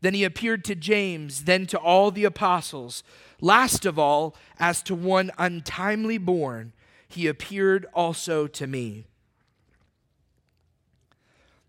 Then 0.01 0.15
he 0.15 0.23
appeared 0.23 0.65
to 0.65 0.75
James, 0.75 1.43
then 1.43 1.67
to 1.67 1.77
all 1.77 2.09
the 2.09 2.25
apostles. 2.25 3.03
Last 3.39 3.85
of 3.85 3.99
all, 3.99 4.35
as 4.59 4.81
to 4.83 4.95
one 4.95 5.31
untimely 5.37 6.17
born, 6.17 6.73
he 7.07 7.27
appeared 7.27 7.85
also 7.93 8.47
to 8.47 8.65
me. 8.65 9.05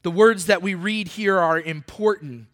The 0.03 0.11
words 0.11 0.47
that 0.47 0.63
we 0.63 0.75
read 0.75 1.09
here 1.09 1.39
are 1.39 1.61
important 1.61 2.47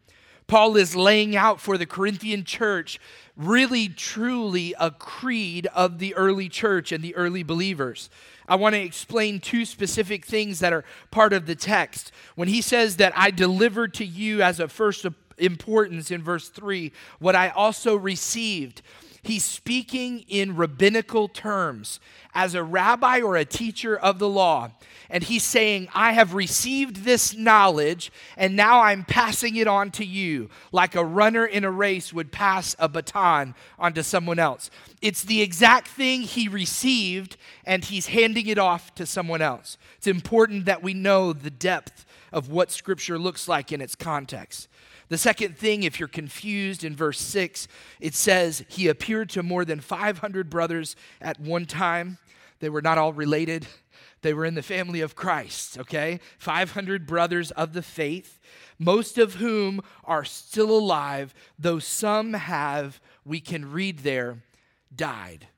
Paul 0.50 0.74
is 0.74 0.96
laying 0.96 1.36
out 1.36 1.60
for 1.60 1.78
the 1.78 1.86
Corinthian 1.86 2.42
church 2.42 2.98
really, 3.36 3.88
truly 3.88 4.74
a 4.80 4.90
creed 4.90 5.68
of 5.68 6.00
the 6.00 6.12
early 6.16 6.48
church 6.48 6.90
and 6.90 7.04
the 7.04 7.14
early 7.14 7.44
believers. 7.44 8.10
I 8.48 8.56
want 8.56 8.74
to 8.74 8.80
explain 8.80 9.38
two 9.38 9.64
specific 9.64 10.26
things 10.26 10.58
that 10.58 10.72
are 10.72 10.84
part 11.12 11.32
of 11.32 11.46
the 11.46 11.54
text. 11.54 12.10
When 12.34 12.48
he 12.48 12.62
says 12.62 12.96
that 12.96 13.12
I 13.14 13.30
delivered 13.30 13.94
to 13.94 14.04
you 14.04 14.42
as 14.42 14.58
a 14.58 14.66
first 14.66 15.06
importance 15.38 16.10
in 16.10 16.20
verse 16.20 16.48
3 16.48 16.90
what 17.20 17.36
I 17.36 17.50
also 17.50 17.94
received, 17.94 18.82
he's 19.22 19.44
speaking 19.44 20.24
in 20.28 20.56
rabbinical 20.56 21.28
terms 21.28 22.00
as 22.34 22.54
a 22.54 22.62
rabbi 22.62 23.20
or 23.20 23.36
a 23.36 23.44
teacher 23.44 23.96
of 23.96 24.18
the 24.18 24.28
law 24.28 24.70
and 25.10 25.24
he's 25.24 25.42
saying, 25.42 25.88
I 25.92 26.12
have 26.12 26.34
received 26.34 27.04
this 27.04 27.36
knowledge, 27.36 28.12
and 28.36 28.54
now 28.54 28.80
I'm 28.80 29.04
passing 29.04 29.56
it 29.56 29.66
on 29.66 29.90
to 29.92 30.04
you, 30.04 30.48
like 30.70 30.94
a 30.94 31.04
runner 31.04 31.44
in 31.44 31.64
a 31.64 31.70
race 31.70 32.12
would 32.12 32.30
pass 32.30 32.76
a 32.78 32.88
baton 32.88 33.54
onto 33.78 34.02
someone 34.02 34.38
else. 34.38 34.70
It's 35.02 35.24
the 35.24 35.42
exact 35.42 35.88
thing 35.88 36.22
he 36.22 36.46
received, 36.46 37.36
and 37.64 37.84
he's 37.84 38.06
handing 38.06 38.46
it 38.46 38.58
off 38.58 38.94
to 38.94 39.04
someone 39.04 39.42
else. 39.42 39.76
It's 39.98 40.06
important 40.06 40.64
that 40.66 40.82
we 40.82 40.94
know 40.94 41.32
the 41.32 41.50
depth 41.50 42.06
of 42.32 42.48
what 42.48 42.70
Scripture 42.70 43.18
looks 43.18 43.48
like 43.48 43.72
in 43.72 43.80
its 43.80 43.96
context. 43.96 44.68
The 45.10 45.18
second 45.18 45.58
thing, 45.58 45.82
if 45.82 45.98
you're 45.98 46.08
confused, 46.08 46.84
in 46.84 46.94
verse 46.94 47.20
6, 47.20 47.66
it 47.98 48.14
says, 48.14 48.64
He 48.68 48.86
appeared 48.86 49.28
to 49.30 49.42
more 49.42 49.64
than 49.64 49.80
500 49.80 50.48
brothers 50.48 50.94
at 51.20 51.40
one 51.40 51.66
time. 51.66 52.18
They 52.60 52.70
were 52.70 52.80
not 52.80 52.96
all 52.96 53.12
related. 53.12 53.66
They 54.22 54.32
were 54.32 54.44
in 54.44 54.54
the 54.54 54.62
family 54.62 55.00
of 55.00 55.16
Christ, 55.16 55.78
okay? 55.78 56.20
500 56.38 57.08
brothers 57.08 57.50
of 57.50 57.72
the 57.72 57.82
faith, 57.82 58.38
most 58.78 59.18
of 59.18 59.34
whom 59.34 59.80
are 60.04 60.24
still 60.24 60.70
alive, 60.70 61.34
though 61.58 61.80
some 61.80 62.34
have, 62.34 63.00
we 63.24 63.40
can 63.40 63.72
read 63.72 64.00
there, 64.00 64.44
died. 64.94 65.48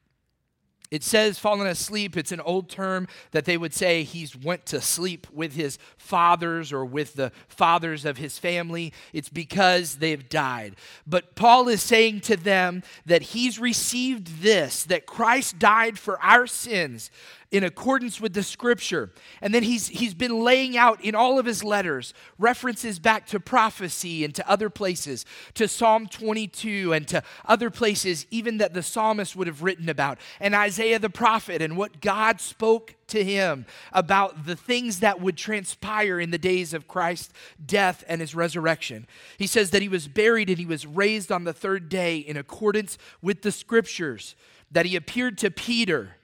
It 0.93 1.03
says 1.03 1.39
fallen 1.39 1.67
asleep. 1.67 2.19
It's 2.19 2.33
an 2.33 2.43
old 2.43 2.69
term 2.69 3.09
that 3.31 3.47
they 3.47 3.57
would 3.57 3.73
say 3.73 4.03
he's 4.03 4.37
went 4.37 4.67
to 4.67 4.81
sleep 4.83 5.27
with 5.33 5.55
his 5.55 5.79
fathers 5.97 6.71
or 6.71 6.85
with 6.85 7.15
the 7.15 7.33
fathers 7.49 8.05
of 8.05 8.19
his 8.19 8.39
family. 8.39 8.93
It's 9.15 9.31
because 9.31 9.97
they've 9.97 10.29
died. 10.29 10.77
But 11.07 11.35
Paul 11.35 11.69
is 11.69 11.81
saying 11.81 12.21
to 12.23 12.37
them 12.37 12.83
that 13.07 13.23
he's 13.23 13.59
received 13.59 14.43
this, 14.43 14.85
that 14.85 15.07
Christ 15.07 15.59
died 15.59 15.99
for 15.99 16.21
our 16.23 16.47
sins 16.47 17.11
in 17.53 17.63
accordance 17.63 18.19
with 18.19 18.33
the 18.33 18.43
scripture. 18.43 19.11
And 19.43 19.55
then 19.55 19.63
he's, 19.63 19.89
he's 19.89 20.15
been 20.15 20.43
laying 20.43 20.77
out 20.77 21.05
in 21.05 21.15
all 21.15 21.39
of 21.39 21.45
his 21.45 21.63
letters 21.63 22.15
references 22.39 22.99
back 22.99 23.27
to 23.27 23.39
prophecy 23.39 24.25
and 24.25 24.35
to 24.35 24.51
other 24.51 24.71
places, 24.71 25.27
to 25.55 25.69
Psalm 25.69 26.07
22 26.07 26.95
and 26.95 27.07
to 27.09 27.23
other 27.45 27.71
places, 27.71 28.27
even 28.31 28.57
that 28.57 28.73
the 28.73 28.83
psalmist 28.83 29.37
would 29.37 29.47
have 29.47 29.63
written 29.63 29.91
about, 29.91 30.19
and 30.41 30.55
Isaiah 30.55 30.99
the 30.99 31.11
prophet 31.11 31.61
and 31.61 31.77
what 31.77 32.01
God 32.01 32.41
spoke 32.41 32.95
to 33.09 33.23
him 33.23 33.67
about 33.93 34.47
the 34.47 34.57
things 34.57 35.01
that 35.01 35.21
would 35.21 35.37
transpire 35.37 36.19
in 36.19 36.31
the 36.31 36.39
days 36.39 36.73
of 36.73 36.89
Christ's 36.89 37.35
death 37.65 38.03
and 38.09 38.23
his 38.23 38.35
resurrection. 38.35 39.07
He 39.37 39.47
says 39.47 39.71
that 39.71 39.83
he 39.83 39.89
was 39.89 40.09
buried 40.09 40.49
and 40.49 40.59
he 40.59 40.65
was 40.65 40.87
raised 40.87 41.31
on 41.31 41.45
the 41.45 41.53
third 41.53 41.91
day 41.91 42.17
in 42.17 42.39
accordance 42.39 42.97
with 43.21 43.43
the 43.43 43.53
scriptures, 43.53 44.35
that 44.71 44.87
he 44.87 44.97
appeared 44.97 45.37
to 45.39 45.51
Peter 45.51 46.17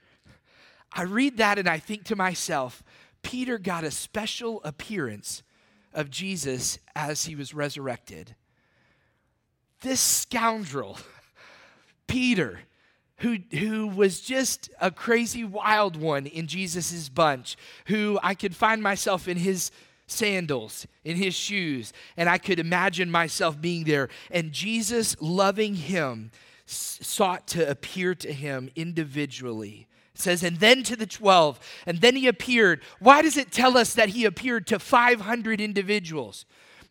I 0.91 1.03
read 1.03 1.37
that 1.37 1.59
and 1.59 1.67
I 1.67 1.77
think 1.79 2.05
to 2.05 2.15
myself, 2.15 2.83
Peter 3.21 3.57
got 3.57 3.83
a 3.83 3.91
special 3.91 4.61
appearance 4.63 5.43
of 5.93 6.09
Jesus 6.09 6.79
as 6.95 7.25
he 7.25 7.35
was 7.35 7.53
resurrected. 7.53 8.35
This 9.81 9.99
scoundrel, 9.99 10.97
Peter, 12.07 12.61
who, 13.17 13.37
who 13.51 13.87
was 13.87 14.21
just 14.21 14.69
a 14.79 14.91
crazy 14.91 15.43
wild 15.43 15.95
one 15.95 16.25
in 16.25 16.47
Jesus' 16.47 17.09
bunch, 17.09 17.57
who 17.87 18.19
I 18.23 18.33
could 18.33 18.55
find 18.55 18.81
myself 18.81 19.27
in 19.27 19.37
his 19.37 19.71
sandals, 20.07 20.87
in 21.03 21.17
his 21.17 21.35
shoes, 21.35 21.93
and 22.17 22.29
I 22.29 22.37
could 22.37 22.59
imagine 22.59 23.11
myself 23.11 23.59
being 23.59 23.83
there. 23.83 24.09
And 24.31 24.51
Jesus, 24.51 25.15
loving 25.19 25.75
him, 25.75 26.31
sought 26.65 27.47
to 27.47 27.69
appear 27.69 28.15
to 28.15 28.31
him 28.31 28.69
individually 28.75 29.87
says, 30.19 30.43
and 30.43 30.57
then 30.57 30.83
to 30.83 30.95
the 30.95 31.05
12, 31.05 31.59
and 31.85 32.01
then 32.01 32.15
he 32.15 32.27
appeared. 32.27 32.81
Why 32.99 33.21
does 33.21 33.37
it 33.37 33.51
tell 33.51 33.77
us 33.77 33.93
that 33.93 34.09
he 34.09 34.25
appeared 34.25 34.67
to 34.67 34.79
500 34.79 35.61
individuals? 35.61 36.45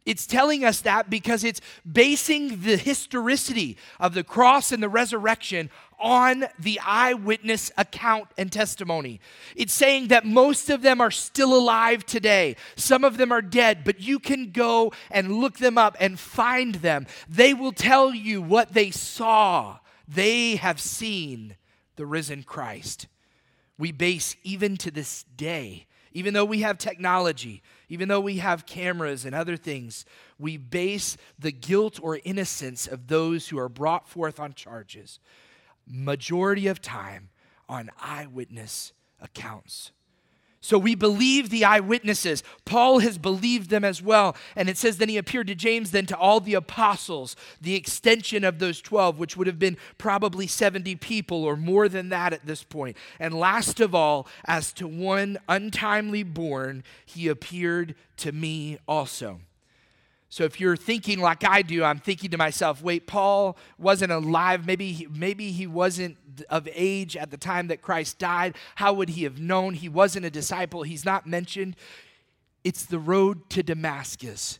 It's 0.08 0.26
telling 0.26 0.64
us 0.64 0.80
that 0.80 1.10
because 1.10 1.44
it's 1.44 1.60
basing 1.90 2.62
the 2.62 2.78
historicity 2.78 3.76
of 4.00 4.14
the 4.14 4.24
cross 4.24 4.72
and 4.72 4.82
the 4.82 4.88
resurrection 4.88 5.68
on 5.98 6.46
the 6.58 6.80
eyewitness 6.82 7.70
account 7.76 8.28
and 8.38 8.50
testimony. 8.50 9.20
It's 9.54 9.74
saying 9.74 10.08
that 10.08 10.24
most 10.24 10.70
of 10.70 10.80
them 10.80 11.02
are 11.02 11.10
still 11.10 11.54
alive 11.54 12.06
today. 12.06 12.56
Some 12.74 13.04
of 13.04 13.18
them 13.18 13.30
are 13.30 13.42
dead, 13.42 13.84
but 13.84 14.00
you 14.00 14.18
can 14.18 14.50
go 14.50 14.92
and 15.10 15.40
look 15.40 15.58
them 15.58 15.76
up 15.76 15.94
and 16.00 16.18
find 16.18 16.76
them. 16.76 17.06
They 17.28 17.52
will 17.52 17.72
tell 17.72 18.14
you 18.14 18.40
what 18.40 18.72
they 18.72 18.90
saw. 18.90 19.78
They 20.06 20.56
have 20.56 20.80
seen 20.80 21.56
the 21.96 22.06
risen 22.06 22.44
Christ 22.44 23.08
we 23.78 23.92
base 23.92 24.36
even 24.42 24.76
to 24.78 24.90
this 24.90 25.24
day, 25.36 25.86
even 26.12 26.34
though 26.34 26.44
we 26.44 26.60
have 26.60 26.78
technology, 26.78 27.62
even 27.88 28.08
though 28.08 28.20
we 28.20 28.38
have 28.38 28.66
cameras 28.66 29.24
and 29.24 29.34
other 29.34 29.56
things, 29.56 30.04
we 30.38 30.56
base 30.56 31.16
the 31.38 31.52
guilt 31.52 32.00
or 32.02 32.18
innocence 32.24 32.86
of 32.86 33.06
those 33.06 33.48
who 33.48 33.58
are 33.58 33.68
brought 33.68 34.08
forth 34.08 34.40
on 34.40 34.52
charges, 34.52 35.20
majority 35.86 36.66
of 36.66 36.82
time, 36.82 37.28
on 37.68 37.90
eyewitness 38.00 38.92
accounts. 39.20 39.92
So 40.68 40.76
we 40.76 40.94
believe 40.94 41.48
the 41.48 41.64
eyewitnesses. 41.64 42.42
Paul 42.66 42.98
has 42.98 43.16
believed 43.16 43.70
them 43.70 43.84
as 43.84 44.02
well. 44.02 44.36
And 44.54 44.68
it 44.68 44.76
says, 44.76 44.98
then 44.98 45.08
he 45.08 45.16
appeared 45.16 45.46
to 45.46 45.54
James, 45.54 45.92
then 45.92 46.04
to 46.04 46.16
all 46.18 46.40
the 46.40 46.52
apostles, 46.52 47.36
the 47.58 47.74
extension 47.74 48.44
of 48.44 48.58
those 48.58 48.82
12, 48.82 49.18
which 49.18 49.34
would 49.34 49.46
have 49.46 49.58
been 49.58 49.78
probably 49.96 50.46
70 50.46 50.94
people 50.96 51.42
or 51.42 51.56
more 51.56 51.88
than 51.88 52.10
that 52.10 52.34
at 52.34 52.44
this 52.44 52.64
point. 52.64 52.98
And 53.18 53.32
last 53.32 53.80
of 53.80 53.94
all, 53.94 54.28
as 54.44 54.70
to 54.74 54.86
one 54.86 55.38
untimely 55.48 56.22
born, 56.22 56.84
he 57.06 57.28
appeared 57.28 57.94
to 58.18 58.32
me 58.32 58.76
also. 58.86 59.40
So 60.30 60.44
if 60.44 60.60
you're 60.60 60.76
thinking 60.76 61.20
like 61.20 61.42
I 61.42 61.62
do, 61.62 61.82
I'm 61.82 61.98
thinking 61.98 62.30
to 62.32 62.38
myself, 62.38 62.82
wait, 62.82 63.06
Paul 63.06 63.56
wasn't 63.78 64.12
alive. 64.12 64.66
Maybe 64.66 64.92
he, 64.92 65.06
maybe 65.06 65.52
he 65.52 65.66
wasn't 65.66 66.18
of 66.50 66.68
age 66.74 67.16
at 67.16 67.30
the 67.30 67.38
time 67.38 67.68
that 67.68 67.80
Christ 67.80 68.18
died. 68.18 68.54
How 68.74 68.92
would 68.92 69.10
he 69.10 69.24
have 69.24 69.40
known 69.40 69.74
he 69.74 69.88
wasn't 69.88 70.26
a 70.26 70.30
disciple? 70.30 70.82
He's 70.82 71.04
not 71.04 71.26
mentioned. 71.26 71.76
It's 72.62 72.84
the 72.84 72.98
road 72.98 73.48
to 73.50 73.62
Damascus 73.62 74.58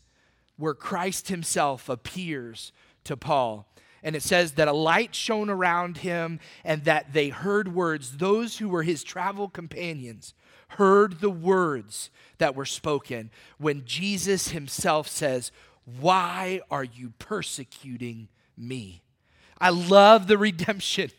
where 0.57 0.75
Christ 0.75 1.29
himself 1.29 1.89
appears 1.89 2.73
to 3.05 3.17
Paul. 3.17 3.67
And 4.03 4.17
it 4.17 4.23
says 4.23 4.53
that 4.53 4.69
a 4.69 4.73
light 4.73 5.15
shone 5.15 5.51
around 5.51 5.99
him 5.99 6.41
and 6.65 6.85
that 6.85 7.13
they 7.13 7.29
heard 7.29 7.75
words. 7.75 8.17
Those 8.17 8.59
who 8.59 8.69
were 8.69 8.85
his 8.85 9.05
travel 9.05 9.49
companions 9.49 10.35
heard 10.69 11.21
the 11.21 11.31
words 11.31 12.11
that 12.39 12.55
were 12.55 12.65
spoken 12.65 13.31
when 13.59 13.85
Jesus 13.85 14.49
himself 14.49 15.09
says, 15.09 15.51
Why 16.01 16.61
are 16.71 16.85
you 16.85 17.13
persecuting 17.19 18.29
me? 18.57 19.03
I 19.61 19.71
love 19.71 20.27
the 20.27 20.39
redemption 20.49 21.11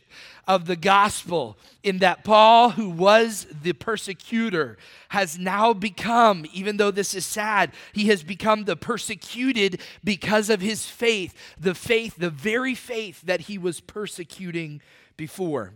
of 0.48 0.66
the 0.66 0.76
gospel 0.76 1.58
in 1.84 2.00
that 2.00 2.24
Paul, 2.24 2.72
who 2.72 2.90
was 2.90 3.46
the 3.62 3.74
persecutor, 3.74 4.78
has 5.10 5.38
now 5.38 5.74
become, 5.74 6.46
even 6.54 6.78
though 6.78 6.90
this 6.90 7.14
is 7.14 7.26
sad, 7.26 7.72
he 7.94 8.08
has 8.08 8.24
become 8.24 8.64
the 8.64 8.76
persecuted 8.76 9.80
because 10.04 10.50
of 10.50 10.62
his 10.62 10.88
faith, 10.88 11.36
the 11.60 11.76
faith, 11.76 12.16
the 12.18 12.32
very 12.32 12.74
faith 12.74 13.22
that 13.22 13.42
he 13.42 13.60
was 13.60 13.80
persecuting 13.80 14.82
before 15.18 15.74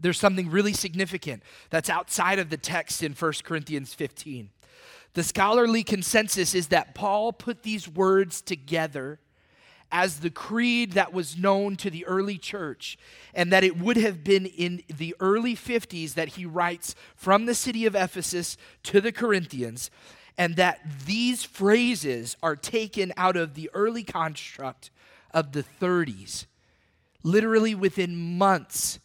there's 0.00 0.18
something 0.18 0.50
really 0.50 0.72
significant 0.72 1.42
that's 1.70 1.90
outside 1.90 2.38
of 2.38 2.50
the 2.50 2.56
text 2.56 3.02
in 3.02 3.12
1 3.12 3.32
Corinthians 3.44 3.94
15. 3.94 4.50
The 5.14 5.22
scholarly 5.22 5.82
consensus 5.82 6.54
is 6.54 6.68
that 6.68 6.94
Paul 6.94 7.32
put 7.32 7.62
these 7.62 7.88
words 7.88 8.40
together 8.40 9.18
as 9.90 10.20
the 10.20 10.30
creed 10.30 10.92
that 10.92 11.12
was 11.12 11.38
known 11.38 11.76
to 11.76 11.90
the 11.90 12.04
early 12.04 12.36
church, 12.36 12.98
and 13.32 13.50
that 13.50 13.64
it 13.64 13.78
would 13.78 13.96
have 13.96 14.22
been 14.22 14.44
in 14.44 14.82
the 14.94 15.14
early 15.18 15.56
50s 15.56 16.14
that 16.14 16.28
he 16.28 16.44
writes 16.44 16.94
from 17.16 17.46
the 17.46 17.54
city 17.54 17.86
of 17.86 17.94
Ephesus 17.94 18.58
to 18.82 19.00
the 19.00 19.12
Corinthians, 19.12 19.90
and 20.36 20.56
that 20.56 20.80
these 21.06 21.42
phrases 21.42 22.36
are 22.42 22.54
taken 22.54 23.12
out 23.16 23.36
of 23.36 23.54
the 23.54 23.70
early 23.72 24.04
construct 24.04 24.90
of 25.32 25.52
the 25.52 25.64
30s, 25.80 26.44
literally 27.22 27.74
within 27.74 28.36
months 28.36 28.98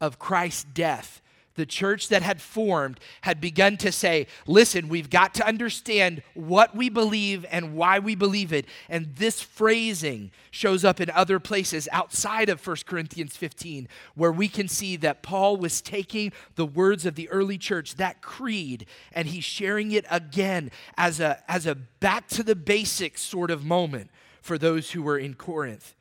of 0.00 0.18
Christ's 0.18 0.64
death, 0.64 1.20
the 1.60 1.66
church 1.66 2.08
that 2.08 2.22
had 2.22 2.40
formed 2.40 2.98
had 3.22 3.40
begun 3.40 3.76
to 3.76 3.92
say, 3.92 4.26
listen, 4.46 4.88
we've 4.88 5.10
got 5.10 5.34
to 5.34 5.46
understand 5.46 6.22
what 6.34 6.74
we 6.74 6.88
believe 6.88 7.44
and 7.50 7.74
why 7.74 7.98
we 7.98 8.14
believe 8.14 8.52
it. 8.52 8.66
And 8.88 9.14
this 9.16 9.42
phrasing 9.42 10.30
shows 10.50 10.84
up 10.84 11.00
in 11.00 11.10
other 11.10 11.38
places 11.38 11.88
outside 11.92 12.48
of 12.48 12.66
1 12.66 12.76
Corinthians 12.86 13.36
15, 13.36 13.88
where 14.14 14.32
we 14.32 14.48
can 14.48 14.68
see 14.68 14.96
that 14.96 15.22
Paul 15.22 15.56
was 15.56 15.82
taking 15.82 16.32
the 16.54 16.66
words 16.66 17.04
of 17.04 17.14
the 17.14 17.28
early 17.28 17.58
church, 17.58 17.96
that 17.96 18.22
creed, 18.22 18.86
and 19.12 19.28
he's 19.28 19.44
sharing 19.44 19.92
it 19.92 20.06
again 20.10 20.70
as 20.96 21.20
a, 21.20 21.42
as 21.46 21.66
a 21.66 21.74
back 21.74 22.28
to 22.28 22.42
the 22.42 22.56
basics 22.56 23.20
sort 23.20 23.50
of 23.50 23.64
moment 23.64 24.10
for 24.40 24.56
those 24.56 24.92
who 24.92 25.02
were 25.02 25.18
in 25.18 25.34
Corinth. 25.34 25.94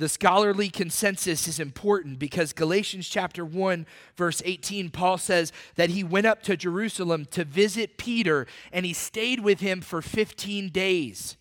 The 0.00 0.08
scholarly 0.08 0.70
consensus 0.70 1.46
is 1.46 1.60
important 1.60 2.18
because 2.18 2.54
Galatians 2.54 3.06
chapter 3.06 3.44
1 3.44 3.84
verse 4.16 4.40
18 4.46 4.88
Paul 4.88 5.18
says 5.18 5.52
that 5.74 5.90
he 5.90 6.02
went 6.02 6.26
up 6.26 6.42
to 6.44 6.56
Jerusalem 6.56 7.26
to 7.32 7.44
visit 7.44 7.98
Peter 7.98 8.46
and 8.72 8.86
he 8.86 8.94
stayed 8.94 9.40
with 9.40 9.60
him 9.60 9.82
for 9.82 10.00
15 10.00 10.70
days 10.70 11.36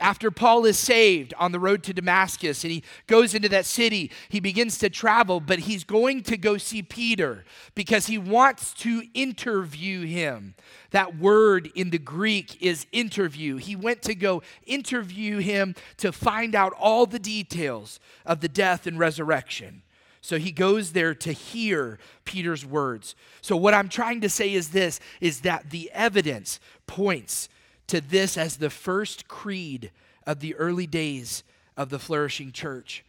after 0.00 0.30
Paul 0.30 0.64
is 0.64 0.78
saved 0.78 1.34
on 1.38 1.50
the 1.50 1.58
road 1.58 1.82
to 1.84 1.92
Damascus 1.92 2.62
and 2.62 2.72
he 2.72 2.84
goes 3.06 3.34
into 3.34 3.48
that 3.48 3.66
city, 3.66 4.10
he 4.28 4.38
begins 4.38 4.78
to 4.78 4.88
travel, 4.88 5.40
but 5.40 5.60
he's 5.60 5.82
going 5.82 6.22
to 6.24 6.36
go 6.36 6.56
see 6.56 6.82
Peter 6.82 7.44
because 7.74 8.06
he 8.06 8.16
wants 8.16 8.72
to 8.74 9.02
interview 9.12 10.06
him. 10.06 10.54
That 10.90 11.18
word 11.18 11.70
in 11.74 11.90
the 11.90 11.98
Greek 11.98 12.62
is 12.62 12.86
interview. 12.92 13.56
He 13.56 13.74
went 13.74 14.02
to 14.02 14.14
go 14.14 14.42
interview 14.66 15.38
him 15.38 15.74
to 15.96 16.12
find 16.12 16.54
out 16.54 16.72
all 16.78 17.06
the 17.06 17.18
details 17.18 17.98
of 18.24 18.40
the 18.40 18.48
death 18.48 18.86
and 18.86 18.98
resurrection. 18.98 19.82
So 20.20 20.38
he 20.38 20.52
goes 20.52 20.92
there 20.92 21.14
to 21.14 21.32
hear 21.32 21.98
Peter's 22.24 22.64
words. 22.64 23.14
So 23.40 23.56
what 23.56 23.74
I'm 23.74 23.88
trying 23.88 24.20
to 24.20 24.28
say 24.28 24.52
is 24.52 24.70
this 24.70 25.00
is 25.20 25.40
that 25.40 25.70
the 25.70 25.90
evidence 25.92 26.60
points 26.86 27.48
to 27.88 28.00
this 28.00 28.36
as 28.36 28.56
the 28.56 28.70
first 28.70 29.28
creed 29.28 29.90
of 30.26 30.40
the 30.40 30.54
early 30.54 30.86
days 30.86 31.42
of 31.76 31.90
the 31.90 31.98
flourishing 31.98 32.52
church. 32.52 33.04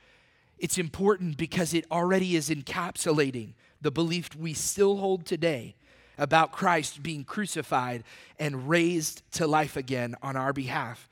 It's 0.57 0.77
important 0.77 1.38
because 1.38 1.74
it 1.74 1.86
already 1.91 2.36
is 2.36 2.50
encapsulating 2.50 3.51
the 3.81 3.91
belief 3.91 4.36
we 4.36 4.53
still 4.53 4.98
hold 4.98 5.25
today 5.25 5.75
about 6.17 6.51
Christ 6.51 7.01
being 7.01 7.24
crucified 7.24 8.03
and 8.38 8.67
raised 8.69 9.21
to 9.33 9.48
life 9.48 9.77
again 9.77 10.15
on 10.21 10.36
our 10.36 10.51
behalf. 10.51 11.07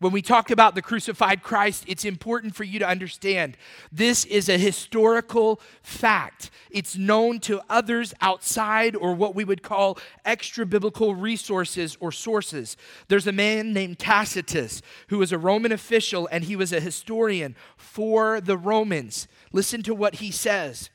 When 0.00 0.12
we 0.12 0.22
talk 0.22 0.52
about 0.52 0.76
the 0.76 0.82
crucified 0.82 1.42
Christ, 1.42 1.82
it's 1.88 2.04
important 2.04 2.54
for 2.54 2.62
you 2.62 2.78
to 2.78 2.88
understand 2.88 3.56
this 3.90 4.24
is 4.26 4.48
a 4.48 4.56
historical 4.56 5.60
fact. 5.82 6.50
It's 6.70 6.96
known 6.96 7.40
to 7.40 7.60
others 7.68 8.14
outside 8.20 8.94
or 8.94 9.14
what 9.14 9.34
we 9.34 9.42
would 9.42 9.62
call 9.62 9.98
extra 10.24 10.64
biblical 10.64 11.16
resources 11.16 11.96
or 11.98 12.12
sources. 12.12 12.76
There's 13.08 13.26
a 13.26 13.32
man 13.32 13.72
named 13.72 13.98
Tacitus 13.98 14.82
who 15.08 15.18
was 15.18 15.32
a 15.32 15.38
Roman 15.38 15.72
official 15.72 16.28
and 16.30 16.44
he 16.44 16.54
was 16.54 16.72
a 16.72 16.80
historian 16.80 17.56
for 17.76 18.40
the 18.40 18.56
Romans. 18.56 19.26
Listen 19.50 19.82
to 19.82 19.94
what 19.94 20.16
he 20.16 20.30
says. 20.30 20.90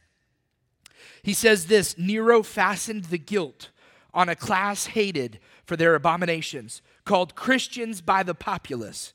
He 1.24 1.34
says 1.34 1.66
this 1.66 1.98
Nero 1.98 2.42
fastened 2.42 3.06
the 3.06 3.18
guilt 3.18 3.70
on 4.14 4.30
a 4.30 4.36
class 4.36 4.86
hated 4.88 5.40
for 5.66 5.76
their 5.76 5.96
abominations 5.96 6.82
called 7.06 7.36
Christians 7.36 8.02
by 8.02 8.24
the 8.24 8.36
populace. 8.36 9.14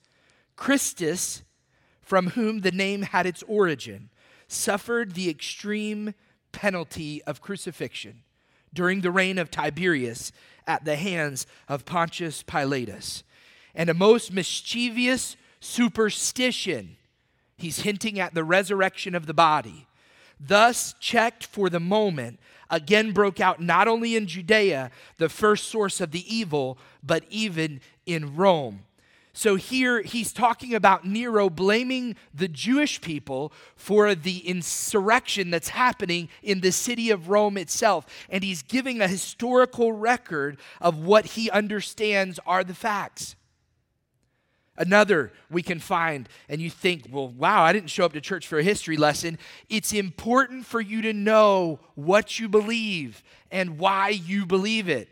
Christus, 0.56 1.42
from 2.02 2.30
whom 2.30 2.60
the 2.60 2.72
name 2.72 3.02
had 3.02 3.26
its 3.26 3.42
origin, 3.46 4.10
suffered 4.48 5.14
the 5.14 5.28
extreme 5.28 6.14
penalty 6.52 7.22
of 7.24 7.40
crucifixion 7.40 8.22
during 8.72 9.00
the 9.00 9.10
reign 9.10 9.38
of 9.38 9.50
Tiberius 9.50 10.32
at 10.66 10.84
the 10.84 10.96
hands 10.96 11.46
of 11.68 11.84
Pontius 11.84 12.42
Pilatus. 12.42 13.22
And 13.74 13.88
a 13.88 13.94
most 13.94 14.32
mischievous 14.32 15.36
superstition, 15.60 16.96
he's 17.56 17.80
hinting 17.80 18.18
at 18.18 18.34
the 18.34 18.44
resurrection 18.44 19.14
of 19.14 19.26
the 19.26 19.34
body, 19.34 19.86
thus 20.40 20.94
checked 21.00 21.44
for 21.46 21.68
the 21.68 21.80
moment 21.80 22.38
again 22.70 23.12
broke 23.12 23.40
out 23.40 23.60
not 23.60 23.88
only 23.88 24.16
in 24.16 24.26
Judea, 24.26 24.90
the 25.16 25.28
first 25.28 25.68
source 25.68 26.00
of 26.00 26.10
the 26.10 26.34
evil, 26.34 26.78
but 27.02 27.24
even 27.30 27.80
in 28.06 28.36
Rome. 28.36 28.84
So 29.32 29.54
here 29.54 30.02
he's 30.02 30.32
talking 30.32 30.74
about 30.74 31.04
Nero 31.06 31.48
blaming 31.48 32.16
the 32.34 32.48
Jewish 32.48 33.00
people 33.00 33.52
for 33.76 34.16
the 34.16 34.38
insurrection 34.38 35.50
that's 35.50 35.68
happening 35.68 36.28
in 36.42 36.60
the 36.60 36.72
city 36.72 37.10
of 37.10 37.28
Rome 37.28 37.56
itself. 37.56 38.04
And 38.28 38.42
he's 38.42 38.62
giving 38.62 39.00
a 39.00 39.06
historical 39.06 39.92
record 39.92 40.58
of 40.80 40.98
what 40.98 41.24
he 41.24 41.50
understands 41.52 42.40
are 42.46 42.64
the 42.64 42.74
facts. 42.74 43.36
Another 44.78 45.32
we 45.50 45.62
can 45.62 45.80
find, 45.80 46.28
and 46.48 46.60
you 46.60 46.70
think, 46.70 47.08
well, 47.10 47.28
wow, 47.28 47.62
I 47.64 47.72
didn't 47.72 47.90
show 47.90 48.04
up 48.04 48.12
to 48.12 48.20
church 48.20 48.46
for 48.46 48.60
a 48.60 48.62
history 48.62 48.96
lesson. 48.96 49.36
It's 49.68 49.92
important 49.92 50.66
for 50.66 50.80
you 50.80 51.02
to 51.02 51.12
know 51.12 51.80
what 51.96 52.38
you 52.38 52.48
believe 52.48 53.24
and 53.50 53.78
why 53.78 54.10
you 54.10 54.46
believe 54.46 54.88
it. 54.88 55.08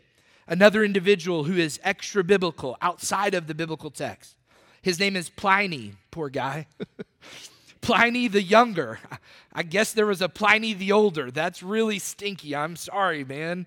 Another 0.47 0.85
individual 0.85 1.43
who 1.43 1.57
is 1.57 1.81
extra 1.83 2.23
biblical, 2.23 2.77
outside 2.81 3.33
of 3.33 3.47
the 3.47 3.53
biblical 3.53 3.91
text. 3.91 4.37
His 4.81 4.99
name 4.99 5.17
is 5.17 5.29
Pliny, 5.29 5.93
poor 6.11 6.29
guy. 6.29 6.67
Pliny 7.87 8.27
the 8.27 8.43
Younger. 8.43 8.99
I 9.53 9.63
guess 9.63 9.93
there 9.93 10.05
was 10.05 10.21
a 10.21 10.27
Pliny 10.27 10.73
the 10.73 10.91
Older. 10.91 11.31
That's 11.31 11.63
really 11.63 11.99
stinky. 11.99 12.53
I'm 12.53 12.75
sorry, 12.75 13.23
man. 13.23 13.65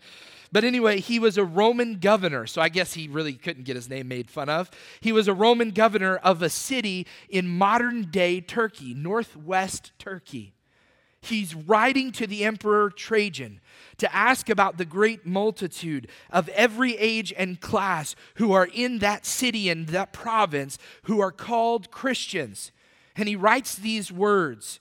But 0.53 0.63
anyway, 0.63 1.01
he 1.01 1.19
was 1.19 1.39
a 1.39 1.45
Roman 1.45 2.01
governor, 2.01 2.47
so 2.47 2.61
I 2.61 2.69
guess 2.69 2.93
he 2.93 3.09
really 3.09 3.33
couldn't 3.33 3.65
get 3.65 3.77
his 3.77 3.89
name 3.89 4.09
made 4.09 4.31
fun 4.31 4.51
of. 4.51 4.71
He 5.01 5.11
was 5.11 5.27
a 5.27 5.33
Roman 5.33 5.71
governor 5.71 6.17
of 6.17 6.43
a 6.43 6.51
city 6.51 7.07
in 7.31 7.49
modern 7.49 8.11
day 8.11 8.43
Turkey, 8.43 8.93
northwest 8.93 9.93
Turkey. 9.99 10.53
He's 11.23 11.55
writing 11.55 12.13
to 12.13 12.27
the 12.27 12.45
Emperor 12.45 12.91
Trajan 12.91 13.63
to 13.97 14.15
ask 14.15 14.51
about 14.51 14.77
the 14.77 14.85
great 14.85 15.25
multitude 15.25 16.09
of 16.29 16.51
every 16.51 16.95
age 16.99 17.33
and 17.39 17.59
class 17.59 18.15
who 18.35 18.53
are 18.53 18.69
in 18.71 18.99
that 18.99 19.25
city 19.25 19.71
and 19.71 19.87
that 19.89 20.13
province 20.13 20.77
who 21.05 21.21
are 21.21 21.33
called 21.33 21.91
Christians. 21.91 22.71
And 23.21 23.29
he 23.29 23.37
writes 23.37 23.75
these 23.75 24.11
words 24.11 24.81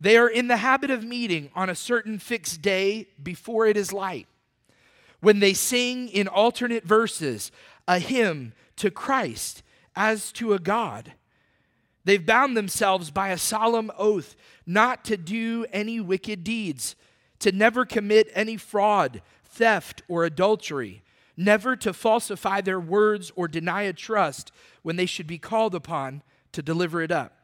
They 0.00 0.16
are 0.16 0.28
in 0.28 0.48
the 0.48 0.56
habit 0.56 0.90
of 0.90 1.04
meeting 1.04 1.50
on 1.54 1.70
a 1.70 1.76
certain 1.76 2.18
fixed 2.18 2.60
day 2.60 3.06
before 3.22 3.66
it 3.66 3.76
is 3.76 3.92
light 3.92 4.26
when 5.20 5.38
they 5.38 5.54
sing 5.54 6.08
in 6.08 6.28
alternate 6.28 6.84
verses 6.84 7.52
a 7.86 8.00
hymn 8.00 8.52
to 8.76 8.90
Christ 8.90 9.62
as 9.94 10.32
to 10.32 10.54
a 10.54 10.58
God. 10.58 11.12
They've 12.04 12.24
bound 12.24 12.56
themselves 12.56 13.10
by 13.10 13.28
a 13.28 13.38
solemn 13.38 13.90
oath 13.96 14.36
not 14.66 15.04
to 15.06 15.16
do 15.16 15.66
any 15.72 16.00
wicked 16.00 16.44
deeds, 16.44 16.96
to 17.38 17.52
never 17.52 17.84
commit 17.84 18.28
any 18.34 18.56
fraud, 18.56 19.22
theft, 19.44 20.02
or 20.08 20.24
adultery, 20.24 21.02
never 21.36 21.76
to 21.76 21.92
falsify 21.92 22.60
their 22.60 22.80
words 22.80 23.32
or 23.36 23.46
deny 23.48 23.82
a 23.82 23.92
trust 23.92 24.50
when 24.82 24.96
they 24.96 25.06
should 25.06 25.26
be 25.26 25.38
called 25.38 25.74
upon 25.74 26.22
to 26.52 26.62
deliver 26.62 27.02
it 27.02 27.12
up. 27.12 27.35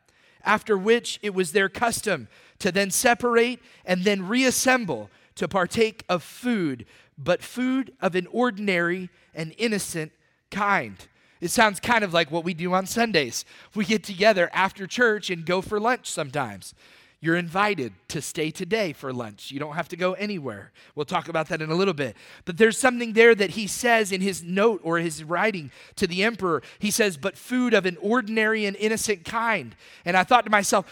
After 0.45 0.77
which 0.77 1.19
it 1.23 1.35
was 1.35 1.53
their 1.53 1.69
custom 1.69 2.29
to 2.59 2.73
then 2.73 2.91
separate 2.91 3.61
and 3.85 4.05
then 4.05 4.27
reassemble 4.27 5.11
to 5.37 5.49
partake 5.49 6.05
of 6.09 6.23
food 6.23 6.85
but 7.19 7.43
food 7.43 7.93
of 8.01 8.15
an 8.15 8.27
ordinary 8.29 9.11
and 9.35 9.55
innocent 9.59 10.13
kind. 10.51 10.97
It 11.41 11.51
sounds 11.51 11.81
kind 11.81 12.05
of 12.05 12.13
like 12.13 12.31
what 12.31 12.45
we 12.45 12.55
do 12.55 12.73
on 12.73 12.87
Sundays. 12.87 13.45
We 13.75 13.85
get 13.85 14.05
together 14.05 14.49
after 14.53 14.87
church 14.87 15.31
and 15.31 15.45
go 15.45 15.61
for 15.61 15.81
lunch 15.81 16.11
sometimes. 16.11 16.75
You're 17.23 17.37
invited 17.37 17.93
to 18.09 18.21
stay 18.21 18.51
today 18.51 18.93
for 18.93 19.13
lunch. 19.13 19.53
You 19.53 19.61
don't 19.61 19.77
have 19.77 19.89
to 19.91 19.97
go 19.97 20.15
anywhere. 20.15 20.73
We'll 20.97 21.07
talk 21.07 21.29
about 21.29 21.49
that 21.51 21.63
in 21.63 21.71
a 21.71 21.75
little 21.77 21.95
bit. 21.95 22.17
But 22.45 22.59
there's 22.59 22.77
something 22.77 23.13
there 23.13 23.33
that 23.37 23.51
he 23.51 23.69
says 23.69 24.11
in 24.11 24.21
his 24.21 24.43
note 24.43 24.81
or 24.83 24.99
his 24.99 25.23
writing 25.23 25.71
to 25.95 26.09
the 26.09 26.25
emperor. 26.25 26.65
He 26.81 26.91
says, 26.91 27.17
But 27.17 27.39
food 27.39 27.75
of 27.75 27.87
an 27.87 27.97
ordinary 28.03 28.67
and 28.67 28.77
innocent 28.77 29.25
kind. 29.25 29.77
And 30.05 30.17
I 30.17 30.25
thought 30.25 30.45
to 30.47 30.51
myself, 30.51 30.85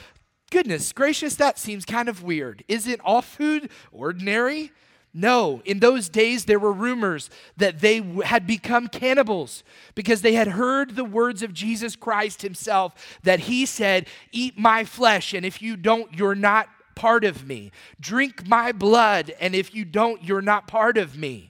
Goodness 0.53 0.93
gracious, 0.93 1.35
that 1.35 1.59
seems 1.59 1.85
kind 1.85 2.09
of 2.09 2.23
weird. 2.23 2.62
Isn't 2.69 3.01
all 3.05 3.23
food 3.23 3.69
ordinary? 3.90 4.71
No, 5.12 5.61
in 5.64 5.81
those 5.81 6.09
days 6.09 6.44
there 6.44 6.59
were 6.59 6.73
rumors 6.73 7.31
that 7.57 7.81
they 7.81 8.01
had 8.25 8.46
become 8.46 8.87
cannibals 8.87 9.64
because 9.94 10.23
they 10.23 10.35
had 10.35 10.49
heard 10.49 10.94
the 10.94 11.05
words 11.05 11.42
of 11.42 11.53
Jesus 11.53 11.96
Christ 11.96 12.42
himself 12.42 13.18
that 13.25 13.40
he 13.40 13.66
said, 13.66 14.07
Eat 14.31 14.57
my 14.57 14.85
flesh, 14.85 15.35
and 15.35 15.44
if 15.44 15.61
you 15.61 15.77
don't, 15.77 16.14
you're 16.14 16.37
not 16.37 16.68
part 16.94 17.25
of 17.25 17.46
me. 17.46 17.73
Drink 17.99 18.46
my 18.46 18.70
blood, 18.70 19.35
and 19.40 19.55
if 19.55 19.75
you 19.75 19.85
don't, 19.85 20.23
you're 20.23 20.42
not 20.42 20.68
part 20.68 20.96
of 20.96 21.18
me. 21.18 21.50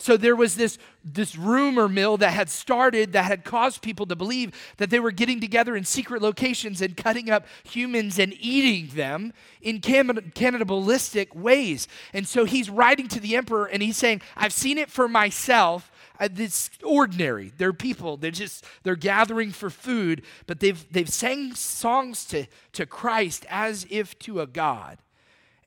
So 0.00 0.16
there 0.16 0.34
was 0.34 0.56
this, 0.56 0.78
this 1.04 1.36
rumor 1.36 1.86
mill 1.86 2.16
that 2.16 2.30
had 2.30 2.48
started 2.48 3.12
that 3.12 3.26
had 3.26 3.44
caused 3.44 3.82
people 3.82 4.06
to 4.06 4.16
believe 4.16 4.52
that 4.78 4.88
they 4.88 4.98
were 4.98 5.10
getting 5.10 5.40
together 5.40 5.76
in 5.76 5.84
secret 5.84 6.22
locations 6.22 6.80
and 6.80 6.96
cutting 6.96 7.28
up 7.28 7.44
humans 7.64 8.18
and 8.18 8.34
eating 8.40 8.96
them 8.96 9.34
in 9.60 9.80
cannibalistic 9.80 11.34
ways. 11.34 11.86
And 12.14 12.26
so 12.26 12.46
he's 12.46 12.70
writing 12.70 13.08
to 13.08 13.20
the 13.20 13.36
emperor 13.36 13.66
and 13.66 13.82
he's 13.82 13.98
saying, 13.98 14.22
I've 14.38 14.54
seen 14.54 14.78
it 14.78 14.90
for 14.90 15.06
myself. 15.06 15.92
Uh, 16.18 16.28
it's 16.34 16.70
ordinary. 16.82 17.52
They're 17.58 17.74
people. 17.74 18.16
They're 18.16 18.30
just 18.30 18.64
they're 18.82 18.96
gathering 18.96 19.50
for 19.50 19.68
food, 19.68 20.22
but 20.46 20.60
they've 20.60 20.82
they've 20.90 21.10
sang 21.10 21.54
songs 21.54 22.24
to, 22.26 22.46
to 22.72 22.86
Christ 22.86 23.44
as 23.50 23.86
if 23.90 24.18
to 24.20 24.40
a 24.40 24.46
God. 24.46 24.96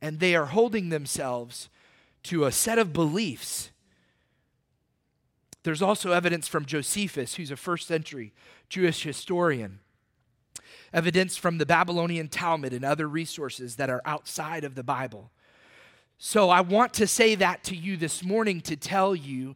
And 0.02 0.20
they 0.20 0.36
are 0.36 0.48
holding 0.48 0.90
themselves 0.90 1.70
to 2.24 2.46
a 2.46 2.52
set 2.52 2.80
of 2.80 2.94
beliefs 2.94 3.70
there's 5.64 5.82
also 5.82 6.12
evidence 6.12 6.48
from 6.48 6.66
Josephus, 6.66 7.36
who's 7.36 7.52
a 7.52 7.56
first 7.56 7.88
century 7.88 8.34
Jewish 8.70 9.04
historian, 9.04 9.80
evidence 10.94 11.38
from 11.38 11.58
the 11.58 11.66
Babylonian 11.66 12.28
Talmud 12.28 12.74
and 12.74 12.86
other 12.86 13.08
resources 13.08 13.78
that 13.78 13.90
are 13.90 14.02
outside 14.06 14.64
of 14.64 14.76
the 14.76 14.84
Bible. 14.84 15.32
So 16.18 16.50
I 16.50 16.62
want 16.62 16.94
to 16.96 17.08
say 17.08 17.36
that 17.36 17.64
to 17.66 17.76
you 17.76 17.98
this 17.98 18.24
morning 18.24 18.62
to 18.62 18.76
tell 18.76 19.16
you 19.16 19.56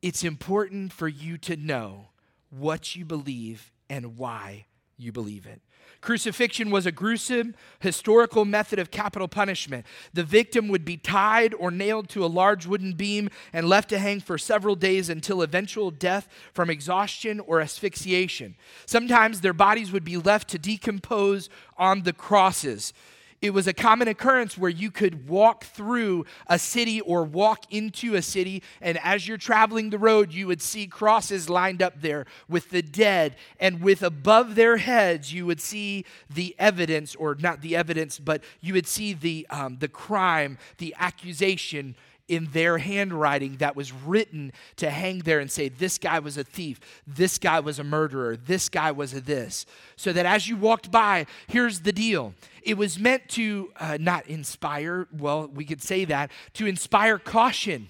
it's 0.00 0.24
important 0.24 0.92
for 0.92 1.08
you 1.08 1.38
to 1.38 1.56
know 1.56 2.08
what 2.50 2.94
you 2.94 3.04
believe 3.04 3.72
and 3.88 4.16
why 4.16 4.66
you 5.02 5.12
believe 5.12 5.46
it. 5.46 5.60
Crucifixion 6.00 6.70
was 6.70 6.84
a 6.84 6.92
gruesome 6.92 7.54
historical 7.78 8.44
method 8.44 8.80
of 8.80 8.90
capital 8.90 9.28
punishment. 9.28 9.86
The 10.12 10.24
victim 10.24 10.66
would 10.68 10.84
be 10.84 10.96
tied 10.96 11.54
or 11.54 11.70
nailed 11.70 12.08
to 12.10 12.24
a 12.24 12.26
large 12.26 12.66
wooden 12.66 12.94
beam 12.94 13.30
and 13.52 13.68
left 13.68 13.88
to 13.90 13.98
hang 13.98 14.18
for 14.18 14.36
several 14.36 14.74
days 14.74 15.08
until 15.08 15.42
eventual 15.42 15.92
death 15.92 16.28
from 16.52 16.70
exhaustion 16.70 17.38
or 17.38 17.60
asphyxiation. 17.60 18.56
Sometimes 18.84 19.40
their 19.40 19.52
bodies 19.52 19.92
would 19.92 20.04
be 20.04 20.16
left 20.16 20.48
to 20.48 20.58
decompose 20.58 21.48
on 21.78 22.02
the 22.02 22.12
crosses 22.12 22.92
it 23.42 23.52
was 23.52 23.66
a 23.66 23.72
common 23.72 24.06
occurrence 24.06 24.56
where 24.56 24.70
you 24.70 24.92
could 24.92 25.28
walk 25.28 25.64
through 25.64 26.24
a 26.46 26.60
city 26.60 27.00
or 27.00 27.24
walk 27.24 27.64
into 27.70 28.14
a 28.14 28.22
city, 28.22 28.62
and 28.80 28.98
as 29.02 29.26
you're 29.26 29.36
traveling 29.36 29.90
the 29.90 29.98
road, 29.98 30.32
you 30.32 30.46
would 30.46 30.62
see 30.62 30.86
crosses 30.86 31.50
lined 31.50 31.82
up 31.82 32.00
there 32.00 32.24
with 32.48 32.70
the 32.70 32.82
dead, 32.82 33.34
and 33.58 33.82
with 33.82 34.00
above 34.02 34.54
their 34.54 34.76
heads, 34.76 35.32
you 35.32 35.44
would 35.44 35.60
see 35.60 36.04
the 36.30 36.54
evidence, 36.58 37.16
or 37.16 37.34
not 37.34 37.60
the 37.62 37.74
evidence, 37.74 38.20
but 38.20 38.44
you 38.60 38.74
would 38.74 38.86
see 38.86 39.12
the, 39.12 39.44
um, 39.50 39.76
the 39.80 39.88
crime, 39.88 40.56
the 40.78 40.94
accusation 40.98 41.96
in 42.28 42.48
their 42.52 42.78
handwriting 42.78 43.56
that 43.56 43.76
was 43.76 43.92
written 43.92 44.52
to 44.76 44.90
hang 44.90 45.20
there 45.20 45.40
and 45.40 45.50
say, 45.50 45.68
This 45.68 45.98
guy 45.98 46.18
was 46.18 46.36
a 46.38 46.44
thief, 46.44 46.80
this 47.06 47.38
guy 47.38 47.60
was 47.60 47.78
a 47.78 47.84
murderer, 47.84 48.36
this 48.36 48.68
guy 48.68 48.90
was 48.92 49.12
a 49.14 49.20
this. 49.20 49.66
So 49.96 50.12
that 50.12 50.26
as 50.26 50.48
you 50.48 50.56
walked 50.56 50.90
by, 50.90 51.26
here's 51.46 51.80
the 51.80 51.92
deal 51.92 52.34
it 52.62 52.76
was 52.76 52.98
meant 52.98 53.28
to 53.30 53.72
uh, 53.76 53.98
not 54.00 54.26
inspire, 54.26 55.08
well, 55.12 55.48
we 55.48 55.64
could 55.64 55.82
say 55.82 56.04
that, 56.06 56.30
to 56.54 56.66
inspire 56.66 57.18
caution 57.18 57.88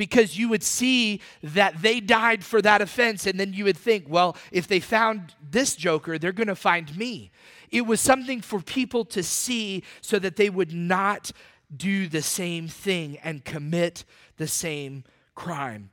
because 0.00 0.38
you 0.38 0.48
would 0.48 0.62
see 0.62 1.20
that 1.42 1.82
they 1.82 2.00
died 2.00 2.42
for 2.42 2.62
that 2.62 2.80
offense, 2.80 3.26
and 3.26 3.38
then 3.38 3.52
you 3.52 3.64
would 3.64 3.76
think, 3.76 4.06
well, 4.08 4.34
if 4.50 4.66
they 4.66 4.80
found 4.80 5.34
this 5.50 5.76
joker, 5.76 6.18
they're 6.18 6.32
going 6.32 6.46
to 6.46 6.54
find 6.54 6.96
me. 6.96 7.30
It 7.70 7.82
was 7.82 8.00
something 8.00 8.40
for 8.40 8.60
people 8.60 9.04
to 9.04 9.22
see 9.22 9.84
so 10.00 10.18
that 10.18 10.36
they 10.36 10.48
would 10.48 10.72
not 10.72 11.32
do 11.74 12.08
the 12.08 12.22
same 12.22 12.68
thing 12.68 13.18
and 13.18 13.44
commit 13.44 14.04
the 14.36 14.46
same 14.46 15.04
crime. 15.34 15.90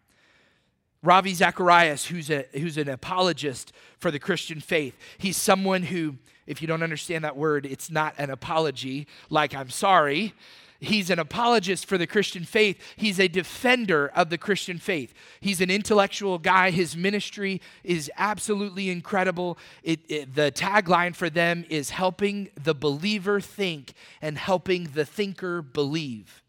Ravi 1.04 1.34
Zacharias, 1.34 2.06
who's, 2.06 2.30
a, 2.30 2.46
who's 2.54 2.78
an 2.78 2.90
apologist 2.90 3.72
for 4.00 4.12
the 4.12 4.20
Christian 4.20 4.60
faith, 4.60 4.98
he's 5.18 5.38
someone 5.38 5.84
who, 5.84 6.16
if 6.48 6.62
you 6.62 6.68
don't 6.68 6.84
understand 6.84 7.24
that 7.24 7.38
word, 7.38 7.66
it's 7.66 7.92
not 7.92 8.16
an 8.18 8.30
apology 8.30 9.08
like 9.30 9.54
I'm 9.54 9.70
sorry. 9.70 10.34
He's 10.80 11.10
an 11.10 11.18
apologist 11.18 11.88
for 11.88 11.98
the 11.98 12.06
Christian 12.06 12.44
faith. 12.44 12.80
He's 12.96 13.20
a 13.20 13.28
defender 13.28 14.12
of 14.16 14.30
the 14.30 14.38
Christian 14.38 14.78
faith. 14.78 15.14
He's 15.40 15.60
an 15.60 15.72
intellectual 15.72 16.38
guy. 16.38 16.70
His 16.70 16.96
ministry 16.96 17.62
is 17.84 18.12
absolutely 18.18 18.90
incredible. 18.90 19.58
It, 19.82 20.02
it, 20.08 20.36
the 20.36 20.52
tagline 20.52 21.16
for 21.16 21.30
them 21.30 21.66
is 21.70 21.90
helping 21.90 22.50
the 22.62 22.76
believer 22.76 23.42
think 23.42 23.94
and 24.22 24.38
helping 24.38 24.86
the 24.86 25.06
thinker 25.06 25.64
believe. 25.64 26.44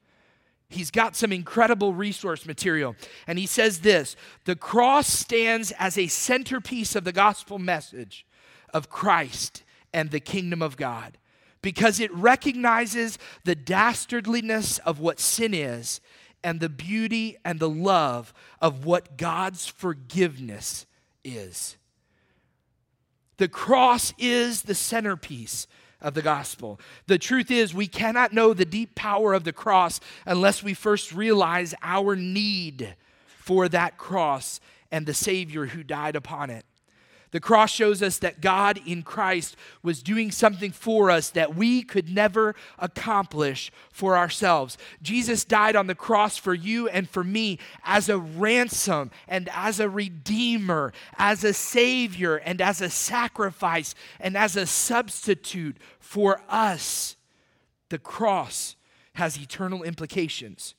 He's 0.69 0.91
got 0.91 1.17
some 1.17 1.33
incredible 1.33 1.95
resource 1.95 2.45
material. 2.45 2.97
And 3.27 3.39
he 3.39 3.47
says 3.47 3.81
this 3.81 4.15
The 4.45 4.57
cross 4.57 5.09
stands 5.09 5.73
as 5.79 5.97
a 5.97 6.09
centerpiece 6.09 6.95
of 6.95 7.05
the 7.05 7.13
gospel 7.13 7.59
message 7.59 8.27
of 8.75 8.91
Christ 8.91 9.63
and 9.95 10.11
the 10.11 10.21
kingdom 10.21 10.61
of 10.61 10.77
God 10.77 11.17
because 11.63 12.01
it 12.01 12.13
recognizes 12.15 13.19
the 13.45 13.57
dastardliness 13.57 14.79
of 14.81 15.01
what 15.01 15.21
sin 15.21 15.55
is 15.55 16.01
and 16.45 16.61
the 16.61 16.69
beauty 16.69 17.37
and 17.45 17.59
the 17.59 17.69
love 17.69 18.33
of 18.61 18.85
what 18.85 19.17
God's 19.17 19.67
forgiveness 19.67 20.87
is. 21.25 21.77
The 23.39 23.49
cross 23.49 24.13
is 24.19 24.63
the 24.63 24.75
centerpiece 24.75 25.67
of 26.01 26.15
the 26.15 26.23
gospel. 26.23 26.81
The 27.07 27.19
truth 27.19 27.51
is, 27.51 27.75
we 27.75 27.87
cannot 27.87 28.33
know 28.33 28.55
the 28.55 28.65
deep 28.65 28.95
power 28.95 29.33
of 29.35 29.45
the 29.45 29.53
cross 29.53 30.01
unless 30.27 30.63
we 30.63 30.75
first 30.75 31.13
realize 31.13 31.75
our 31.83 32.15
need 32.15 32.95
for 33.27 33.69
that 33.69 33.99
cross 33.99 34.61
and 34.91 35.07
the 35.07 35.15
Savior 35.15 35.67
who 35.67 35.83
died 35.83 36.17
upon 36.17 36.51
it. 36.51 36.65
The 37.31 37.41
cross 37.41 37.71
shows 37.71 38.03
us 38.03 38.19
that 38.19 38.41
God 38.41 38.81
in 38.87 39.03
Christ 39.03 39.57
was 39.83 40.03
doing 40.03 40.31
something 40.31 40.73
for 40.73 41.11
us 41.11 41.29
that 41.31 41.55
we 41.55 41.83
could 41.83 42.09
never 42.09 42.55
accomplish 42.79 43.71
for 43.93 44.17
ourselves. 44.17 44.79
Jesus 45.03 45.45
died 45.45 45.77
on 45.77 45.89
the 45.89 45.95
cross 45.95 46.39
for 46.39 46.55
you 46.55 46.89
and 46.89 47.09
for 47.09 47.23
me 47.23 47.59
as 47.85 48.09
a 48.09 48.19
ransom 48.19 49.11
and 49.27 49.51
as 49.53 49.79
a 49.79 49.91
redeemer, 49.91 50.93
as 51.19 51.45
a 51.45 51.53
savior 51.53 52.37
and 52.37 52.63
as 52.63 52.81
a 52.81 52.89
sacrifice 52.89 53.95
and 54.19 54.37
as 54.37 54.57
a 54.57 54.67
substitute 54.67 55.77
for 56.01 56.41
us. 56.49 57.17
The 57.91 57.99
cross 57.99 58.77
has 59.15 59.39
eternal 59.39 59.83
implications 59.83 60.75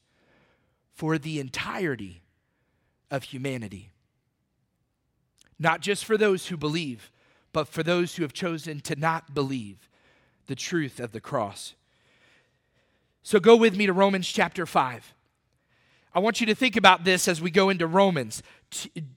for 0.94 1.18
the 1.18 1.40
entirety 1.40 2.24
of 3.12 3.24
humanity 3.24 3.92
not 5.60 5.82
just 5.82 6.06
for 6.06 6.18
those 6.18 6.48
who 6.48 6.58
believe, 6.58 7.12
but 7.52 7.68
for 7.68 7.84
those 7.84 8.16
who 8.16 8.24
have 8.24 8.34
chosen 8.34 8.80
to 8.82 8.96
not 8.96 9.34
believe 9.34 9.90
the 10.48 10.56
truth 10.56 11.00
of 11.00 11.12
the 11.12 11.22
cross. 11.22 11.76
So 13.22 13.40
go 13.40 13.56
with 13.56 13.76
me 13.76 13.86
to 13.86 13.94
Romans 13.94 14.28
chapter 14.28 14.66
5. 14.66 15.14
I 16.14 16.20
want 16.20 16.40
you 16.40 16.48
to 16.48 16.56
think 16.56 16.76
about 16.76 17.04
this 17.04 17.28
as 17.28 17.42
we 17.42 17.52
go 17.52 17.70
into 17.70 17.86
Romans. 17.86 18.42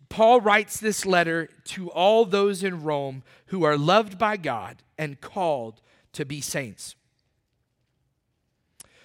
Paul 0.09 0.41
writes 0.41 0.79
this 0.79 1.07
letter 1.07 1.49
to 1.65 1.91
all 1.91 2.25
those 2.25 2.63
in 2.63 2.83
Rome 2.83 3.23
who 3.47 3.65
are 3.65 3.79
loved 3.79 4.19
by 4.19 4.37
God 4.37 4.83
and 4.99 5.21
called 5.21 5.81
to 6.13 6.27
be 6.27 6.41
saints. 6.41 6.97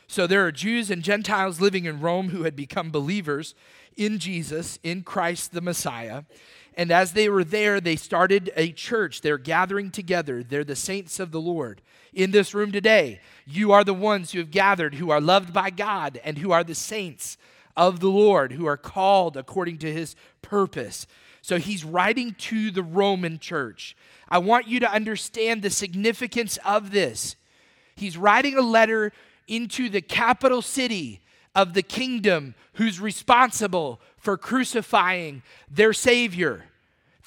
So 0.08 0.26
there 0.26 0.46
are 0.46 0.52
Jews 0.52 0.90
and 0.90 1.04
Gentiles 1.04 1.62
living 1.62 1.86
in 1.86 2.02
Rome 2.02 2.30
who 2.30 2.44
had 2.44 2.56
become 2.56 2.92
believers 2.92 3.56
in 3.96 4.20
Jesus, 4.20 4.80
in 4.84 5.04
Christ 5.04 5.54
the 5.54 5.62
Messiah. 5.62 6.24
And 6.78 6.92
as 6.92 7.14
they 7.14 7.28
were 7.28 7.44
there, 7.44 7.82
they 7.82 7.96
started 7.96 8.52
a 8.56 8.72
church. 8.72 9.22
They're 9.22 9.40
gathering 9.40 9.90
together. 9.90 10.44
They're 10.44 10.64
the 10.64 10.76
saints 10.76 11.20
of 11.20 11.32
the 11.32 11.42
Lord. 11.42 11.82
In 12.14 12.30
this 12.30 12.54
room 12.54 12.72
today, 12.72 13.20
you 13.48 13.72
are 13.72 13.84
the 13.84 13.96
ones 13.96 14.32
who 14.32 14.40
have 14.40 14.52
gathered, 14.52 14.96
who 14.96 15.10
are 15.10 15.20
loved 15.20 15.52
by 15.52 15.72
God, 15.72 16.22
and 16.24 16.38
who 16.38 16.52
are 16.52 16.64
the 16.64 16.76
saints 16.76 17.36
of 17.76 18.00
the 18.00 18.10
Lord, 18.10 18.52
who 18.52 18.68
are 18.68 18.78
called 18.78 19.36
according 19.36 19.80
to 19.80 19.92
his 19.92 20.16
purpose. 20.44 21.08
So 21.42 21.58
he's 21.58 21.84
writing 21.84 22.36
to 22.40 22.70
the 22.70 22.84
Roman 22.84 23.40
church. 23.40 23.98
I 24.30 24.38
want 24.38 24.68
you 24.68 24.80
to 24.82 24.92
understand 24.92 25.64
the 25.64 25.70
significance 25.72 26.60
of 26.64 26.92
this. 26.92 27.36
He's 27.96 28.18
writing 28.18 28.56
a 28.56 28.62
letter 28.62 29.14
into 29.48 29.90
the 29.90 30.02
capital 30.02 30.62
city 30.62 31.22
of 31.56 31.74
the 31.74 31.82
kingdom 31.82 32.54
who's 32.74 33.00
responsible 33.00 34.00
for 34.18 34.38
crucifying 34.38 35.42
their 35.72 35.94
Savior. 35.94 36.66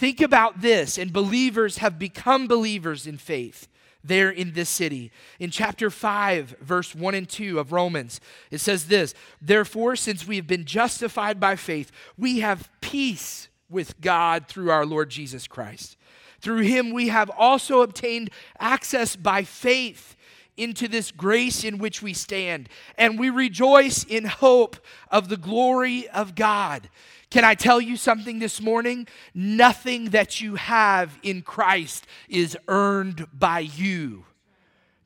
Think 0.00 0.22
about 0.22 0.62
this, 0.62 0.96
and 0.96 1.12
believers 1.12 1.76
have 1.76 1.98
become 1.98 2.46
believers 2.46 3.06
in 3.06 3.18
faith 3.18 3.68
there 4.02 4.30
in 4.30 4.54
this 4.54 4.70
city. 4.70 5.12
In 5.38 5.50
chapter 5.50 5.90
5, 5.90 6.56
verse 6.58 6.94
1 6.94 7.14
and 7.14 7.28
2 7.28 7.58
of 7.58 7.70
Romans, 7.70 8.18
it 8.50 8.62
says 8.62 8.86
this 8.86 9.12
Therefore, 9.42 9.96
since 9.96 10.26
we 10.26 10.36
have 10.36 10.46
been 10.46 10.64
justified 10.64 11.38
by 11.38 11.54
faith, 11.54 11.92
we 12.16 12.40
have 12.40 12.70
peace 12.80 13.50
with 13.68 14.00
God 14.00 14.48
through 14.48 14.70
our 14.70 14.86
Lord 14.86 15.10
Jesus 15.10 15.46
Christ. 15.46 15.98
Through 16.40 16.60
him, 16.60 16.92
we 16.94 17.08
have 17.08 17.30
also 17.36 17.82
obtained 17.82 18.30
access 18.58 19.16
by 19.16 19.44
faith 19.44 20.16
into 20.56 20.88
this 20.88 21.10
grace 21.10 21.62
in 21.62 21.76
which 21.76 22.00
we 22.00 22.14
stand, 22.14 22.70
and 22.96 23.18
we 23.18 23.28
rejoice 23.28 24.04
in 24.04 24.24
hope 24.24 24.78
of 25.10 25.28
the 25.28 25.36
glory 25.36 26.08
of 26.08 26.34
God. 26.34 26.88
Can 27.30 27.44
I 27.44 27.54
tell 27.54 27.80
you 27.80 27.96
something 27.96 28.40
this 28.40 28.60
morning? 28.60 29.06
Nothing 29.34 30.10
that 30.10 30.40
you 30.40 30.56
have 30.56 31.16
in 31.22 31.42
Christ 31.42 32.06
is 32.28 32.58
earned 32.66 33.26
by 33.32 33.60
you. 33.60 34.24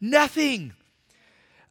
Nothing. 0.00 0.72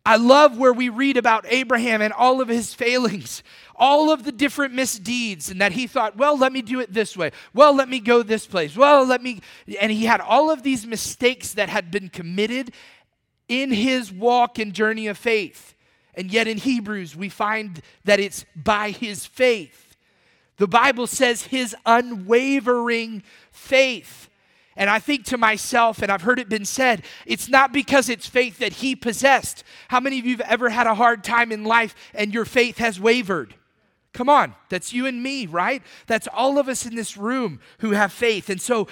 I 0.06 0.18
love 0.18 0.58
where 0.58 0.74
we 0.74 0.90
read 0.90 1.18
about 1.18 1.46
Abraham 1.48 2.02
and 2.02 2.14
all 2.14 2.42
of 2.42 2.50
his 2.50 2.74
failings, 2.74 3.42
all 3.76 4.12
of 4.12 4.26
the 4.26 4.32
different 4.32 4.74
misdeeds, 4.74 5.50
and 5.50 5.62
that 5.62 5.72
he 5.72 5.88
thought, 5.88 6.18
well, 6.18 6.38
let 6.38 6.52
me 6.52 6.62
do 6.62 6.82
it 6.82 6.94
this 6.94 7.18
way. 7.18 7.32
Well, 7.54 7.74
let 7.74 7.90
me 7.90 8.00
go 8.00 8.22
this 8.22 8.46
place. 8.46 8.76
Well, 8.76 9.06
let 9.06 9.24
me. 9.24 9.42
And 9.80 9.92
he 9.92 10.06
had 10.06 10.22
all 10.22 10.52
of 10.52 10.62
these 10.62 10.86
mistakes 10.86 11.54
that 11.54 11.70
had 11.70 11.90
been 11.90 12.10
committed 12.10 12.74
in 13.48 13.72
his 13.72 14.12
walk 14.12 14.60
and 14.60 14.74
journey 14.74 15.08
of 15.08 15.18
faith. 15.18 15.74
And 16.16 16.30
yet 16.32 16.48
in 16.48 16.58
Hebrews, 16.58 17.16
we 17.16 17.30
find 17.30 17.82
that 18.04 18.20
it's 18.20 18.46
by 18.56 18.92
his 18.92 19.26
faith. 19.26 19.83
The 20.58 20.68
Bible 20.68 21.08
says 21.08 21.44
his 21.44 21.76
unwavering 21.86 23.24
faith. 23.52 24.30
And 24.76 24.90
I 24.90 25.00
think 25.00 25.26
to 25.26 25.38
myself, 25.38 26.02
and 26.02 26.12
I've 26.12 26.24
heard 26.24 26.40
it 26.40 26.50
been 26.50 26.66
said, 26.66 27.04
it's 27.26 27.48
not 27.48 27.72
because 27.72 28.10
it's 28.10 28.28
faith 28.28 28.58
that 28.60 28.74
he 28.74 28.96
possessed. 28.96 29.64
How 29.90 30.00
many 30.00 30.20
of 30.20 30.26
you 30.26 30.38
have 30.38 30.48
ever 30.48 30.70
had 30.70 30.88
a 30.88 30.96
hard 30.96 31.24
time 31.24 31.52
in 31.52 31.64
life 31.64 31.96
and 32.14 32.34
your 32.34 32.46
faith 32.46 32.80
has 32.80 33.00
wavered? 33.00 33.56
Come 34.14 34.30
on, 34.30 34.54
that's 34.70 34.94
you 34.94 35.08
and 35.08 35.24
me, 35.24 35.48
right? 35.48 35.82
That's 36.06 36.28
all 36.28 36.60
of 36.60 36.68
us 36.68 36.86
in 36.86 36.96
this 36.96 37.18
room 37.18 37.60
who 37.80 37.92
have 37.92 38.14
faith. 38.14 38.48
And 38.48 38.62
so 38.62 38.88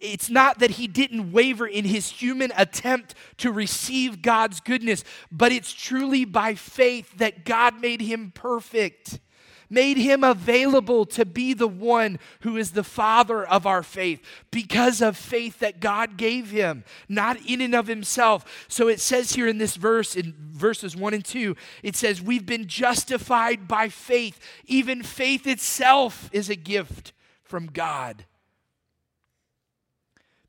it's 0.00 0.28
not 0.28 0.58
that 0.58 0.72
he 0.72 0.88
didn't 0.88 1.30
waver 1.30 1.66
in 1.66 1.84
his 1.84 2.10
human 2.10 2.52
attempt 2.56 3.14
to 3.38 3.52
receive 3.52 4.20
God's 4.20 4.60
goodness, 4.60 5.04
but 5.30 5.52
it's 5.52 5.72
truly 5.72 6.24
by 6.24 6.56
faith 6.56 7.18
that 7.18 7.44
God 7.44 7.80
made 7.80 8.00
him 8.00 8.32
perfect 8.34 9.20
made 9.68 9.96
him 9.96 10.22
available 10.22 11.04
to 11.06 11.24
be 11.24 11.54
the 11.54 11.68
one 11.68 12.18
who 12.40 12.56
is 12.56 12.72
the 12.72 12.84
father 12.84 13.44
of 13.44 13.66
our 13.66 13.82
faith 13.82 14.22
because 14.50 15.00
of 15.00 15.16
faith 15.16 15.58
that 15.60 15.80
God 15.80 16.16
gave 16.16 16.50
him, 16.50 16.84
not 17.08 17.38
in 17.46 17.60
and 17.60 17.74
of 17.74 17.86
himself. 17.86 18.66
So 18.68 18.88
it 18.88 19.00
says 19.00 19.32
here 19.32 19.48
in 19.48 19.58
this 19.58 19.76
verse, 19.76 20.16
in 20.16 20.34
verses 20.52 20.96
1 20.96 21.14
and 21.14 21.24
2, 21.24 21.56
it 21.82 21.96
says, 21.96 22.22
We've 22.22 22.46
been 22.46 22.66
justified 22.66 23.66
by 23.66 23.88
faith. 23.88 24.38
Even 24.66 25.02
faith 25.02 25.46
itself 25.46 26.28
is 26.32 26.48
a 26.48 26.56
gift 26.56 27.12
from 27.42 27.66
God. 27.66 28.24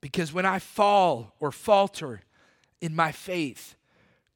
Because 0.01 0.31
when 0.31 0.45
I 0.45 0.59
fall 0.59 1.33
or 1.39 1.51
falter 1.51 2.21
in 2.79 2.95
my 2.95 3.11
faith, 3.11 3.75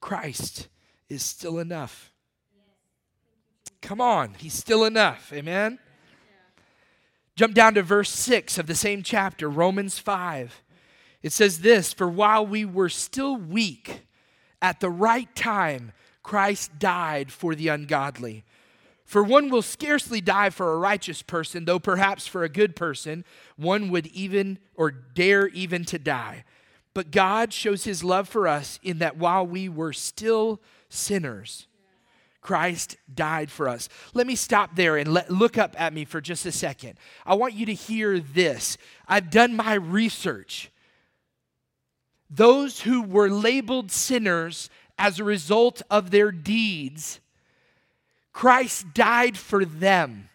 Christ 0.02 0.68
is 1.10 1.24
still 1.24 1.60
enough. 1.60 2.12
Come 3.82 4.02
on, 4.02 4.36
he's 4.38 4.54
still 4.54 4.84
enough. 4.84 5.32
Amen? 5.34 5.80
Jump 7.36 7.54
down 7.54 7.76
to 7.76 7.82
verse 7.82 8.10
6 8.10 8.58
of 8.58 8.68
the 8.68 8.76
same 8.76 9.02
chapter, 9.02 9.50
Romans 9.50 9.98
5. 9.98 10.62
It 11.22 11.32
says 11.32 11.62
this 11.62 11.94
For 11.94 12.08
while 12.08 12.46
we 12.46 12.66
were 12.66 12.90
still 12.90 13.38
weak, 13.38 14.02
at 14.62 14.80
the 14.80 14.90
right 14.90 15.34
time, 15.36 15.94
Christ 16.22 16.78
died 16.80 17.32
for 17.32 17.56
the 17.56 17.70
ungodly. 17.70 18.44
For 19.06 19.24
one 19.24 19.50
will 19.50 19.64
scarcely 19.64 20.22
die 20.22 20.52
for 20.52 20.72
a 20.72 20.78
righteous 20.78 21.24
person, 21.24 21.66
though 21.66 21.80
perhaps 21.80 22.28
for 22.28 22.44
a 22.44 22.50
good 22.50 22.76
person, 22.76 23.26
one 23.56 23.90
would 23.90 24.08
even 24.08 24.60
or 24.76 24.92
dare 24.92 25.48
even 25.48 25.84
to 25.86 25.98
die. 25.98 26.44
But 26.94 27.10
God 27.10 27.52
shows 27.54 27.86
his 27.86 28.04
love 28.04 28.30
for 28.30 28.48
us 28.48 28.80
in 28.84 29.00
that 29.00 29.18
while 29.18 29.48
we 29.48 29.68
were 29.68 29.94
still 29.94 30.62
sinners, 30.90 31.66
Christ 32.42 32.98
died 33.14 33.52
for 33.52 33.68
us. 33.68 33.90
Let 34.14 34.26
me 34.26 34.36
stop 34.36 34.76
there 34.76 34.98
and 34.98 35.14
let, 35.14 35.30
look 35.30 35.58
up 35.58 35.80
at 35.80 35.94
me 35.94 36.06
for 36.06 36.22
just 36.22 36.46
a 36.46 36.52
second. 36.52 36.98
I 37.26 37.36
want 37.36 37.54
you 37.54 37.66
to 37.66 37.74
hear 37.74 38.20
this. 38.20 38.78
I've 39.08 39.30
done 39.30 39.56
my 39.56 39.74
research. 39.74 40.72
Those 42.30 42.82
who 42.82 43.02
were 43.02 43.30
labeled 43.30 43.92
sinners 43.92 44.70
as 44.98 45.20
a 45.20 45.24
result 45.24 45.82
of 45.90 46.12
their 46.12 46.32
deeds, 46.32 47.20
Christ 48.32 48.94
died 48.94 49.38
for 49.38 49.66
them 49.66 50.30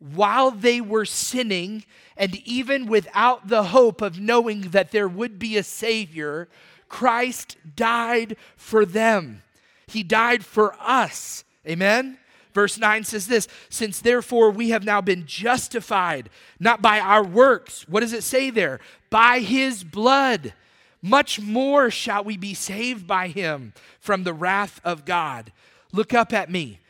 while 0.00 0.50
they 0.50 0.80
were 0.80 1.04
sinning, 1.04 1.84
and 2.16 2.36
even 2.46 2.86
without 2.86 3.48
the 3.48 3.64
hope 3.64 4.00
of 4.00 4.18
knowing 4.18 4.62
that 4.70 4.90
there 4.92 5.08
would 5.08 5.38
be 5.38 5.56
a 5.56 5.62
Savior, 5.62 6.48
Christ 6.88 7.56
died 7.76 8.36
for 8.56 8.86
them. 8.86 9.42
He 9.90 10.02
died 10.02 10.44
for 10.44 10.74
us. 10.80 11.44
Amen? 11.66 12.18
Verse 12.52 12.78
9 12.78 13.04
says 13.04 13.26
this 13.26 13.48
Since 13.68 14.00
therefore 14.00 14.50
we 14.50 14.70
have 14.70 14.84
now 14.84 15.00
been 15.00 15.26
justified, 15.26 16.30
not 16.58 16.82
by 16.82 17.00
our 17.00 17.24
works. 17.24 17.88
What 17.88 18.00
does 18.00 18.12
it 18.12 18.22
say 18.22 18.50
there? 18.50 18.80
By 19.10 19.40
his 19.40 19.84
blood. 19.84 20.54
Much 21.02 21.40
more 21.40 21.90
shall 21.90 22.22
we 22.22 22.36
be 22.36 22.52
saved 22.52 23.06
by 23.06 23.28
him 23.28 23.72
from 24.00 24.24
the 24.24 24.34
wrath 24.34 24.80
of 24.84 25.04
God. 25.04 25.50
Look 25.92 26.12
up 26.12 26.32
at 26.32 26.50
me. 26.50 26.80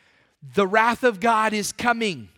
The 0.53 0.67
wrath 0.67 1.03
of 1.03 1.19
God 1.19 1.53
is 1.53 1.71
coming. 1.71 2.29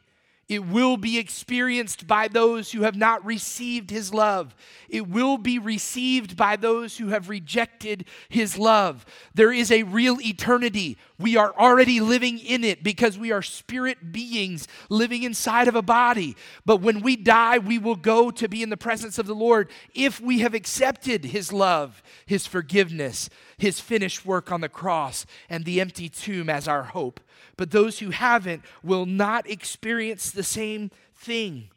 It 0.50 0.66
will 0.66 0.98
be 0.98 1.18
experienced 1.18 2.06
by 2.06 2.28
those 2.28 2.74
who 2.74 2.82
have 2.82 2.98
not 2.98 3.26
received 3.26 3.90
his 3.90 4.14
love. 4.14 4.54
It 4.90 5.08
will 5.08 5.38
be 5.38 5.58
received 5.58 6.36
by 6.36 6.58
those 6.58 6.98
who 6.98 7.08
have 7.08 7.30
rejected 7.30 8.06
his 8.28 8.58
love. 8.58 9.06
There 9.34 9.54
is 9.54 9.72
a 9.72 9.84
real 9.84 10.20
eternity. 10.20 10.98
We 11.18 11.38
are 11.38 11.54
already 11.58 12.02
living 12.02 12.40
in 12.40 12.66
it 12.66 12.84
because 12.84 13.18
we 13.18 13.32
are 13.32 13.42
spirit 13.42 14.12
beings 14.12 14.68
living 14.90 15.24
inside 15.24 15.70
of 15.70 15.76
a 15.76 15.82
body. 15.82 16.36
But 16.66 16.82
when 16.82 17.00
we 17.02 17.16
die, 17.16 17.58
we 17.58 17.78
will 17.78 17.96
go 17.96 18.30
to 18.30 18.50
be 18.50 18.62
in 18.62 18.70
the 18.70 18.76
presence 18.76 19.18
of 19.18 19.28
the 19.28 19.34
Lord 19.34 19.70
if 19.96 20.20
we 20.20 20.40
have 20.40 20.54
accepted 20.54 21.24
his 21.26 21.54
love, 21.54 22.04
his 22.26 22.46
forgiveness, 22.46 23.30
his 23.58 23.80
finished 23.80 24.26
work 24.26 24.52
on 24.52 24.60
the 24.60 24.68
cross, 24.68 25.26
and 25.50 25.64
the 25.64 25.80
empty 25.80 26.10
tomb 26.10 26.50
as 26.50 26.68
our 26.68 26.84
hope 26.84 27.22
but 27.58 27.72
those 27.72 28.00
who 28.00 28.10
haven't 28.10 28.64
will 28.84 29.06
not 29.06 29.50
experience 29.50 30.32
the 30.32 30.44
same 30.44 30.92
thing. 31.16 31.70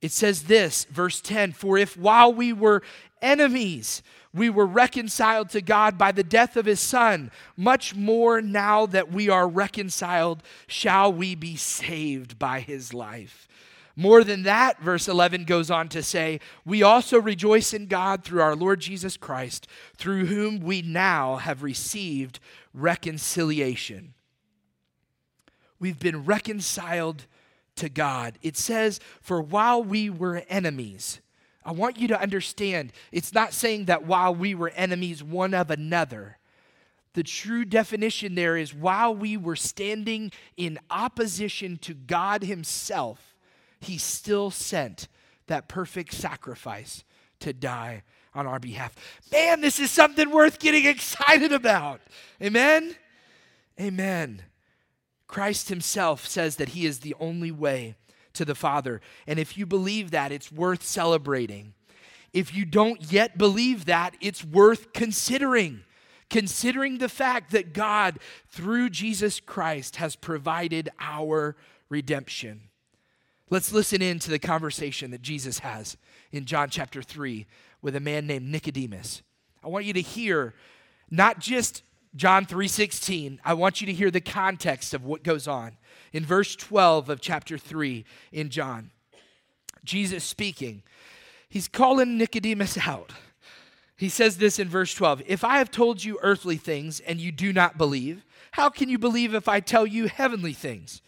It 0.00 0.12
says 0.12 0.44
this, 0.44 0.84
verse 0.84 1.20
10 1.20 1.52
For 1.52 1.78
if 1.78 1.96
while 1.96 2.32
we 2.32 2.52
were 2.52 2.82
enemies, 3.22 4.02
we 4.34 4.50
were 4.50 4.66
reconciled 4.66 5.48
to 5.50 5.62
God 5.62 5.96
by 5.96 6.12
the 6.12 6.24
death 6.24 6.56
of 6.56 6.66
his 6.66 6.80
Son, 6.80 7.30
much 7.56 7.94
more 7.94 8.42
now 8.42 8.84
that 8.86 9.10
we 9.10 9.28
are 9.28 9.48
reconciled, 9.48 10.42
shall 10.66 11.12
we 11.12 11.34
be 11.34 11.56
saved 11.56 12.38
by 12.38 12.60
his 12.60 12.92
life. 12.92 13.48
More 13.96 14.24
than 14.24 14.42
that, 14.42 14.80
verse 14.80 15.06
11 15.06 15.44
goes 15.44 15.70
on 15.70 15.88
to 15.90 16.02
say, 16.02 16.40
We 16.64 16.82
also 16.82 17.20
rejoice 17.20 17.72
in 17.72 17.86
God 17.86 18.24
through 18.24 18.42
our 18.42 18.56
Lord 18.56 18.80
Jesus 18.80 19.16
Christ, 19.16 19.68
through 19.96 20.26
whom 20.26 20.58
we 20.58 20.82
now 20.82 21.36
have 21.36 21.62
received 21.62 22.40
reconciliation. 22.72 24.14
We've 25.84 26.00
been 26.00 26.24
reconciled 26.24 27.26
to 27.76 27.90
God. 27.90 28.38
It 28.40 28.56
says, 28.56 29.00
For 29.20 29.42
while 29.42 29.84
we 29.84 30.08
were 30.08 30.42
enemies, 30.48 31.20
I 31.62 31.72
want 31.72 31.98
you 31.98 32.08
to 32.08 32.18
understand, 32.18 32.90
it's 33.12 33.34
not 33.34 33.52
saying 33.52 33.84
that 33.84 34.06
while 34.06 34.34
we 34.34 34.54
were 34.54 34.70
enemies 34.70 35.22
one 35.22 35.52
of 35.52 35.70
another. 35.70 36.38
The 37.12 37.22
true 37.22 37.66
definition 37.66 38.34
there 38.34 38.56
is 38.56 38.72
while 38.72 39.14
we 39.14 39.36
were 39.36 39.56
standing 39.56 40.32
in 40.56 40.78
opposition 40.88 41.76
to 41.82 41.92
God 41.92 42.44
Himself, 42.44 43.34
He 43.78 43.98
still 43.98 44.50
sent 44.50 45.06
that 45.48 45.68
perfect 45.68 46.14
sacrifice 46.14 47.04
to 47.40 47.52
die 47.52 48.04
on 48.34 48.46
our 48.46 48.58
behalf. 48.58 48.94
Man, 49.30 49.60
this 49.60 49.78
is 49.78 49.90
something 49.90 50.30
worth 50.30 50.58
getting 50.60 50.86
excited 50.86 51.52
about. 51.52 52.00
Amen? 52.40 52.96
Amen. 53.78 54.44
Christ 55.26 55.68
himself 55.68 56.26
says 56.26 56.56
that 56.56 56.70
he 56.70 56.86
is 56.86 57.00
the 57.00 57.14
only 57.18 57.50
way 57.50 57.96
to 58.34 58.44
the 58.44 58.54
Father. 58.54 59.00
And 59.26 59.38
if 59.38 59.56
you 59.56 59.66
believe 59.66 60.10
that, 60.10 60.32
it's 60.32 60.52
worth 60.52 60.82
celebrating. 60.82 61.74
If 62.32 62.54
you 62.54 62.64
don't 62.64 63.12
yet 63.12 63.38
believe 63.38 63.84
that, 63.84 64.16
it's 64.20 64.44
worth 64.44 64.92
considering. 64.92 65.82
Considering 66.30 66.98
the 66.98 67.08
fact 67.08 67.52
that 67.52 67.72
God, 67.72 68.18
through 68.48 68.90
Jesus 68.90 69.40
Christ, 69.40 69.96
has 69.96 70.16
provided 70.16 70.88
our 70.98 71.56
redemption. 71.88 72.62
Let's 73.50 73.72
listen 73.72 74.02
in 74.02 74.18
to 74.20 74.30
the 74.30 74.38
conversation 74.38 75.10
that 75.12 75.22
Jesus 75.22 75.60
has 75.60 75.96
in 76.32 76.44
John 76.44 76.70
chapter 76.70 77.02
3 77.02 77.46
with 77.82 77.94
a 77.94 78.00
man 78.00 78.26
named 78.26 78.48
Nicodemus. 78.48 79.22
I 79.62 79.68
want 79.68 79.84
you 79.84 79.92
to 79.92 80.00
hear 80.00 80.54
not 81.10 81.38
just 81.38 81.82
John 82.16 82.46
3:16, 82.46 83.40
I 83.44 83.54
want 83.54 83.80
you 83.80 83.86
to 83.86 83.92
hear 83.92 84.10
the 84.10 84.20
context 84.20 84.94
of 84.94 85.04
what 85.04 85.24
goes 85.24 85.48
on. 85.48 85.76
In 86.12 86.24
verse 86.24 86.54
12 86.54 87.08
of 87.08 87.20
chapter 87.20 87.58
3 87.58 88.04
in 88.30 88.50
John, 88.50 88.90
Jesus 89.84 90.22
speaking, 90.24 90.82
he's 91.48 91.66
calling 91.66 92.16
Nicodemus 92.16 92.78
out. 92.78 93.12
He 93.96 94.08
says 94.08 94.38
this 94.38 94.58
in 94.58 94.68
verse 94.68 94.94
12 94.94 95.22
If 95.26 95.44
I 95.44 95.58
have 95.58 95.70
told 95.70 96.04
you 96.04 96.18
earthly 96.22 96.56
things 96.56 97.00
and 97.00 97.20
you 97.20 97.32
do 97.32 97.52
not 97.52 97.78
believe, 97.78 98.24
how 98.52 98.70
can 98.70 98.88
you 98.88 98.98
believe 98.98 99.34
if 99.34 99.48
I 99.48 99.60
tell 99.60 99.86
you 99.86 100.06
heavenly 100.06 100.52
things? 100.52 101.02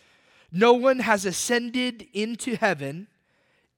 No 0.50 0.72
one 0.72 1.00
has 1.00 1.24
ascended 1.24 2.06
into 2.12 2.56
heaven 2.56 3.08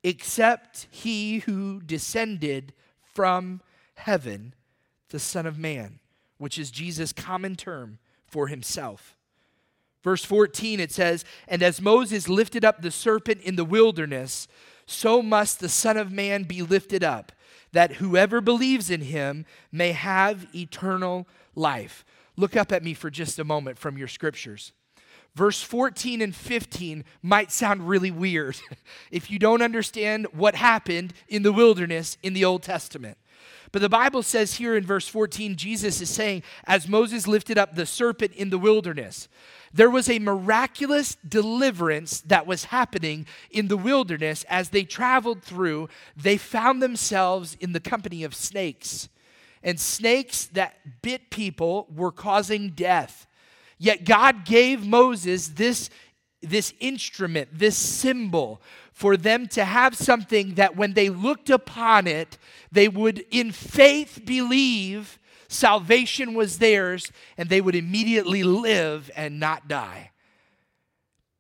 except 0.03 0.87
he 0.91 1.41
who 1.41 1.81
descended 1.81 2.73
from 3.03 3.61
heaven, 3.95 4.55
the 5.11 5.19
Son 5.19 5.45
of 5.45 5.59
Man, 5.59 5.99
which 6.39 6.59
is 6.59 6.71
Jesus' 6.71 7.13
common 7.13 7.57
term 7.57 7.99
for 8.27 8.49
himself. 8.49 9.17
Verse 10.03 10.25
14, 10.25 10.81
it 10.81 10.93
says, 10.93 11.25
And 11.47 11.63
as 11.63 11.81
Moses 11.81 12.29
lifted 12.29 12.65
up 12.65 12.81
the 12.81 12.91
serpent 12.91 13.41
in 13.43 13.57
the 13.57 13.65
wilderness, 13.65 14.49
so 14.87 15.23
must 15.23 15.61
the 15.61 15.69
Son 15.69 15.97
of 15.97 16.13
Man 16.13 16.45
be 16.45 16.63
lifted 16.63 17.05
up, 17.05 17.33
that 17.73 17.95
whoever 17.95 18.41
believes 18.41 18.91
in 18.91 19.03
him 19.03 19.45
may 19.71 19.93
have 19.93 20.47
eternal 20.55 21.27
life. 21.55 22.05
Look 22.37 22.57
up 22.57 22.73
at 22.73 22.85
me 22.85 22.95
for 22.95 23.11
just 23.11 23.39
a 23.39 23.45
moment 23.45 23.79
from 23.79 23.99
your 23.99 24.09
scriptures. 24.09 24.73
Verse 25.35 25.61
14 25.61 26.23
and 26.23 26.35
15 26.35 27.05
might 27.23 27.53
sound 27.53 27.89
really 27.89 28.11
weird 28.11 28.57
if 29.11 29.31
you 29.31 29.39
don't 29.39 29.63
understand 29.63 30.27
what 30.33 30.55
happened 30.55 31.13
in 31.29 31.43
the 31.43 31.53
wilderness 31.53 32.17
in 32.23 32.33
the 32.33 32.45
Old 32.45 32.63
Testament. 32.63 33.19
But 33.73 33.83
the 33.83 33.89
Bible 33.89 34.23
says 34.23 34.55
here 34.55 34.77
in 34.77 34.85
verse 34.85 35.09
14, 35.09 35.57
Jesus 35.57 36.01
is 36.01 36.11
saying, 36.11 36.43
as 36.65 36.89
Moses 36.89 37.27
lifted 37.27 37.59
up 37.59 37.75
the 37.75 37.87
serpent 37.87 38.33
in 38.33 38.51
the 38.51 38.59
wilderness, 38.59 39.29
there 39.73 39.91
was 39.91 40.09
a 40.09 40.19
miraculous 40.19 41.17
deliverance 41.27 42.21
that 42.23 42.47
was 42.47 42.65
happening 42.65 43.27
in 43.51 43.69
the 43.69 43.77
wilderness 43.77 44.45
as 44.49 44.71
they 44.71 44.85
traveled 44.85 45.43
through. 45.43 45.89
They 46.17 46.39
found 46.39 46.83
themselves 46.83 47.57
in 47.61 47.73
the 47.73 47.81
company 47.81 48.25
of 48.25 48.35
snakes. 48.35 49.09
And 49.63 49.79
snakes 49.79 50.47
that 50.47 51.03
bit 51.03 51.31
people 51.31 51.89
were 51.95 52.13
causing 52.13 52.71
death. 52.71 53.27
Yet 53.77 54.05
God 54.05 54.45
gave 54.45 54.87
Moses 54.87 55.49
this, 55.49 55.91
this 56.41 56.73
instrument, 56.81 57.51
this 57.53 57.77
symbol, 57.77 58.63
for 58.99 59.17
them 59.17 59.47
to 59.47 59.65
have 59.65 59.95
something 59.95 60.55
that 60.55 60.75
when 60.75 60.95
they 60.95 61.09
looked 61.09 61.51
upon 61.51 62.09
it, 62.09 62.37
they 62.73 62.89
would 62.89 63.25
in 63.31 63.53
faith 63.53 64.23
believe 64.25 65.21
salvation 65.47 66.35
was 66.35 66.59
theirs 66.59 67.13
and 67.37 67.49
they 67.49 67.61
would 67.61 67.77
immediately 67.77 68.43
live 68.43 69.09
and 69.15 69.39
not 69.39 69.69
die. 69.69 70.11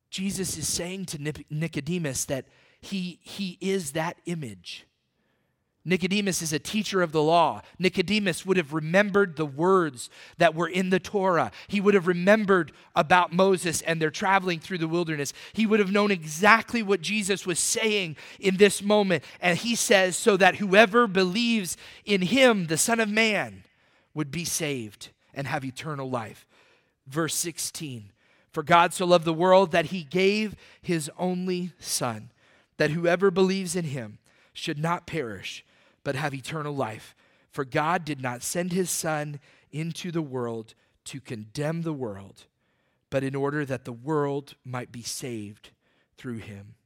Jesus 0.08 0.56
is 0.56 0.68
saying 0.68 1.06
to 1.06 1.34
Nicodemus 1.50 2.26
that 2.26 2.46
he, 2.80 3.18
he 3.22 3.58
is 3.60 3.90
that 3.90 4.18
image. 4.26 4.86
Nicodemus 5.88 6.42
is 6.42 6.52
a 6.52 6.58
teacher 6.58 7.00
of 7.00 7.12
the 7.12 7.22
law. 7.22 7.62
Nicodemus 7.78 8.44
would 8.44 8.58
have 8.58 8.74
remembered 8.74 9.36
the 9.36 9.46
words 9.46 10.10
that 10.36 10.54
were 10.54 10.68
in 10.68 10.90
the 10.90 11.00
Torah. 11.00 11.50
He 11.66 11.80
would 11.80 11.94
have 11.94 12.06
remembered 12.06 12.72
about 12.94 13.32
Moses 13.32 13.80
and 13.80 14.00
their 14.00 14.10
traveling 14.10 14.60
through 14.60 14.78
the 14.78 14.86
wilderness. 14.86 15.32
He 15.54 15.64
would 15.64 15.80
have 15.80 15.90
known 15.90 16.10
exactly 16.10 16.82
what 16.82 17.00
Jesus 17.00 17.46
was 17.46 17.58
saying 17.58 18.16
in 18.38 18.58
this 18.58 18.82
moment. 18.82 19.24
And 19.40 19.56
he 19.56 19.74
says, 19.74 20.14
so 20.14 20.36
that 20.36 20.56
whoever 20.56 21.06
believes 21.06 21.78
in 22.04 22.20
him, 22.20 22.66
the 22.66 22.76
Son 22.76 23.00
of 23.00 23.08
Man, 23.08 23.64
would 24.12 24.30
be 24.30 24.44
saved 24.44 25.08
and 25.32 25.46
have 25.46 25.64
eternal 25.64 26.10
life. 26.10 26.46
Verse 27.06 27.34
16 27.34 28.10
For 28.52 28.62
God 28.62 28.92
so 28.92 29.06
loved 29.06 29.24
the 29.24 29.32
world 29.32 29.72
that 29.72 29.86
he 29.86 30.02
gave 30.04 30.54
his 30.82 31.10
only 31.18 31.72
Son, 31.78 32.30
that 32.76 32.90
whoever 32.90 33.30
believes 33.30 33.74
in 33.74 33.86
him 33.86 34.18
should 34.52 34.78
not 34.78 35.06
perish 35.06 35.64
but 36.08 36.16
have 36.16 36.32
eternal 36.32 36.74
life. 36.74 37.14
For 37.50 37.66
God 37.66 38.06
did 38.06 38.22
not 38.22 38.42
send 38.42 38.72
his 38.72 38.88
Son 38.88 39.40
into 39.70 40.10
the 40.10 40.22
world 40.22 40.72
to 41.04 41.20
condemn 41.20 41.82
the 41.82 41.92
world, 41.92 42.46
but 43.10 43.22
in 43.22 43.34
order 43.34 43.62
that 43.66 43.84
the 43.84 43.92
world 43.92 44.54
might 44.64 44.90
be 44.90 45.02
saved 45.02 45.68
through 46.16 46.38
him. 46.38 46.76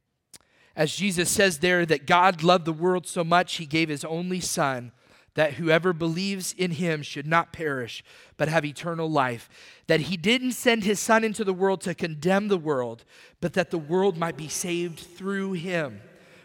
As 0.75 0.93
Jesus 0.93 1.29
says 1.29 1.59
there 1.59 1.85
that 1.85 2.05
God 2.05 2.43
loved 2.43 2.65
the 2.65 2.73
world 2.73 3.07
so 3.07 3.23
much, 3.23 3.55
he 3.55 3.65
gave 3.65 3.87
his 3.87 4.03
only 4.03 4.41
Son, 4.41 4.91
that 5.35 5.53
whoever 5.53 5.93
believes 5.93 6.51
in 6.51 6.71
him 6.71 7.01
should 7.01 7.25
not 7.25 7.53
perish, 7.53 8.03
but 8.35 8.49
have 8.49 8.65
eternal 8.65 9.09
life. 9.09 9.47
That 9.87 10.01
he 10.01 10.17
didn't 10.17 10.51
send 10.51 10.83
his 10.83 10.99
Son 10.99 11.23
into 11.23 11.45
the 11.45 11.53
world 11.53 11.79
to 11.83 11.95
condemn 11.95 12.49
the 12.49 12.57
world, 12.57 13.05
but 13.39 13.53
that 13.53 13.71
the 13.71 13.77
world 13.77 14.17
might 14.17 14.35
be 14.35 14.49
saved 14.49 14.99
through 14.99 15.53
him. 15.53 16.01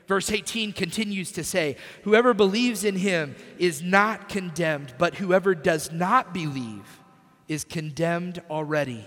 Verse 0.08 0.32
18 0.32 0.72
continues 0.72 1.32
to 1.32 1.44
say, 1.44 1.76
Whoever 2.02 2.32
believes 2.32 2.82
in 2.82 2.96
him 2.96 3.36
is 3.58 3.82
not 3.82 4.30
condemned, 4.30 4.94
but 4.96 5.16
whoever 5.16 5.54
does 5.54 5.92
not 5.92 6.32
believe 6.32 7.00
is 7.46 7.62
condemned 7.62 8.42
already, 8.48 9.06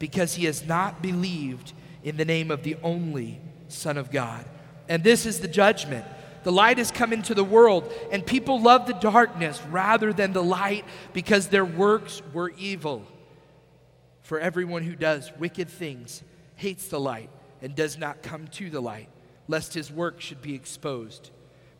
because 0.00 0.34
he 0.34 0.46
has 0.46 0.66
not 0.66 1.00
believed 1.00 1.72
in 2.02 2.16
the 2.16 2.24
name 2.24 2.50
of 2.50 2.64
the 2.64 2.76
only 2.82 3.40
Son 3.68 3.96
of 3.96 4.10
God. 4.10 4.44
And 4.88 5.04
this 5.04 5.24
is 5.24 5.38
the 5.38 5.48
judgment. 5.48 6.04
The 6.42 6.50
light 6.50 6.78
has 6.78 6.90
come 6.90 7.12
into 7.12 7.32
the 7.32 7.44
world, 7.44 7.92
and 8.10 8.26
people 8.26 8.60
love 8.60 8.88
the 8.88 8.94
darkness 8.94 9.62
rather 9.70 10.12
than 10.12 10.32
the 10.32 10.42
light 10.42 10.84
because 11.12 11.46
their 11.46 11.64
works 11.64 12.22
were 12.32 12.50
evil. 12.58 13.06
For 14.22 14.40
everyone 14.40 14.82
who 14.82 14.96
does 14.96 15.30
wicked 15.38 15.68
things 15.68 16.24
hates 16.56 16.88
the 16.88 16.98
light 16.98 17.30
and 17.62 17.76
does 17.76 17.96
not 17.96 18.22
come 18.22 18.48
to 18.48 18.68
the 18.68 18.80
light 18.80 19.08
lest 19.50 19.74
his 19.74 19.90
work 19.90 20.20
should 20.20 20.40
be 20.40 20.54
exposed. 20.54 21.30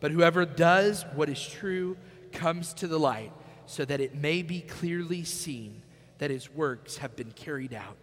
But 0.01 0.11
whoever 0.11 0.45
does 0.45 1.05
what 1.15 1.29
is 1.29 1.41
true 1.41 1.97
comes 2.31 2.73
to 2.75 2.87
the 2.87 2.99
light, 2.99 3.31
so 3.65 3.85
that 3.85 4.01
it 4.01 4.15
may 4.15 4.41
be 4.41 4.61
clearly 4.61 5.23
seen 5.23 5.81
that 6.17 6.29
his 6.29 6.53
works 6.53 6.97
have 6.97 7.15
been 7.15 7.31
carried 7.31 7.73
out 7.73 7.97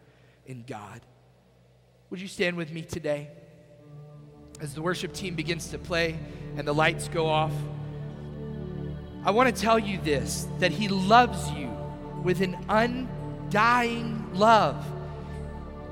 in 0.46 0.64
God. 0.66 1.02
Would 2.10 2.20
you 2.20 2.28
stand 2.28 2.56
with 2.56 2.72
me 2.72 2.82
today? 2.82 3.28
As 4.60 4.74
the 4.74 4.82
worship 4.82 5.12
team 5.12 5.34
begins 5.34 5.68
to 5.68 5.78
play 5.78 6.18
and 6.56 6.66
the 6.66 6.74
lights 6.74 7.08
go 7.08 7.26
off, 7.26 7.52
I 9.24 9.30
want 9.30 9.54
to 9.54 9.62
tell 9.62 9.78
you 9.78 10.00
this 10.00 10.48
that 10.58 10.72
He 10.72 10.88
loves 10.88 11.50
you 11.50 11.70
with 12.24 12.40
an 12.40 12.56
undying 12.68 14.30
love. 14.32 14.84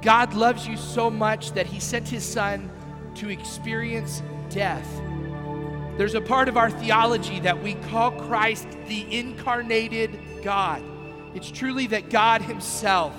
God 0.00 0.34
loves 0.34 0.66
you 0.66 0.76
so 0.76 1.10
much 1.10 1.52
that 1.52 1.66
He 1.66 1.80
sent 1.80 2.08
His 2.08 2.24
Son 2.24 2.70
to 3.16 3.30
experience 3.30 4.22
death. 4.50 4.88
There's 5.96 6.14
a 6.14 6.20
part 6.20 6.48
of 6.48 6.56
our 6.56 6.70
theology 6.70 7.40
that 7.40 7.62
we 7.62 7.74
call 7.74 8.10
Christ 8.12 8.68
the 8.86 9.18
incarnated 9.18 10.18
God. 10.42 10.82
It's 11.34 11.50
truly 11.50 11.86
that 11.88 12.10
God 12.10 12.42
Himself 12.42 13.14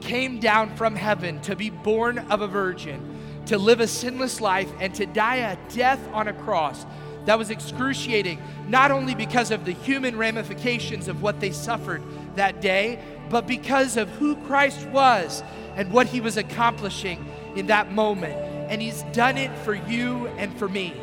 came 0.00 0.40
down 0.40 0.74
from 0.76 0.96
heaven 0.96 1.40
to 1.42 1.54
be 1.54 1.68
born 1.68 2.18
of 2.30 2.40
a 2.40 2.48
virgin, 2.48 3.42
to 3.46 3.58
live 3.58 3.80
a 3.80 3.86
sinless 3.86 4.40
life, 4.40 4.70
and 4.80 4.94
to 4.94 5.04
die 5.04 5.36
a 5.36 5.58
death 5.68 6.00
on 6.12 6.28
a 6.28 6.32
cross 6.32 6.86
that 7.26 7.38
was 7.38 7.50
excruciating, 7.50 8.40
not 8.66 8.90
only 8.90 9.14
because 9.14 9.50
of 9.50 9.66
the 9.66 9.72
human 9.72 10.16
ramifications 10.16 11.06
of 11.06 11.20
what 11.20 11.38
they 11.38 11.50
suffered 11.50 12.02
that 12.34 12.62
day, 12.62 12.98
but 13.28 13.46
because 13.46 13.98
of 13.98 14.08
who 14.12 14.36
Christ 14.46 14.86
was 14.86 15.42
and 15.76 15.92
what 15.92 16.06
He 16.06 16.22
was 16.22 16.38
accomplishing 16.38 17.26
in 17.56 17.66
that 17.66 17.92
moment 17.92 18.49
and 18.70 18.80
He's 18.80 19.02
done 19.12 19.36
it 19.36 19.54
for 19.58 19.74
you 19.74 20.28
and 20.38 20.56
for 20.56 20.68
me. 20.68 20.94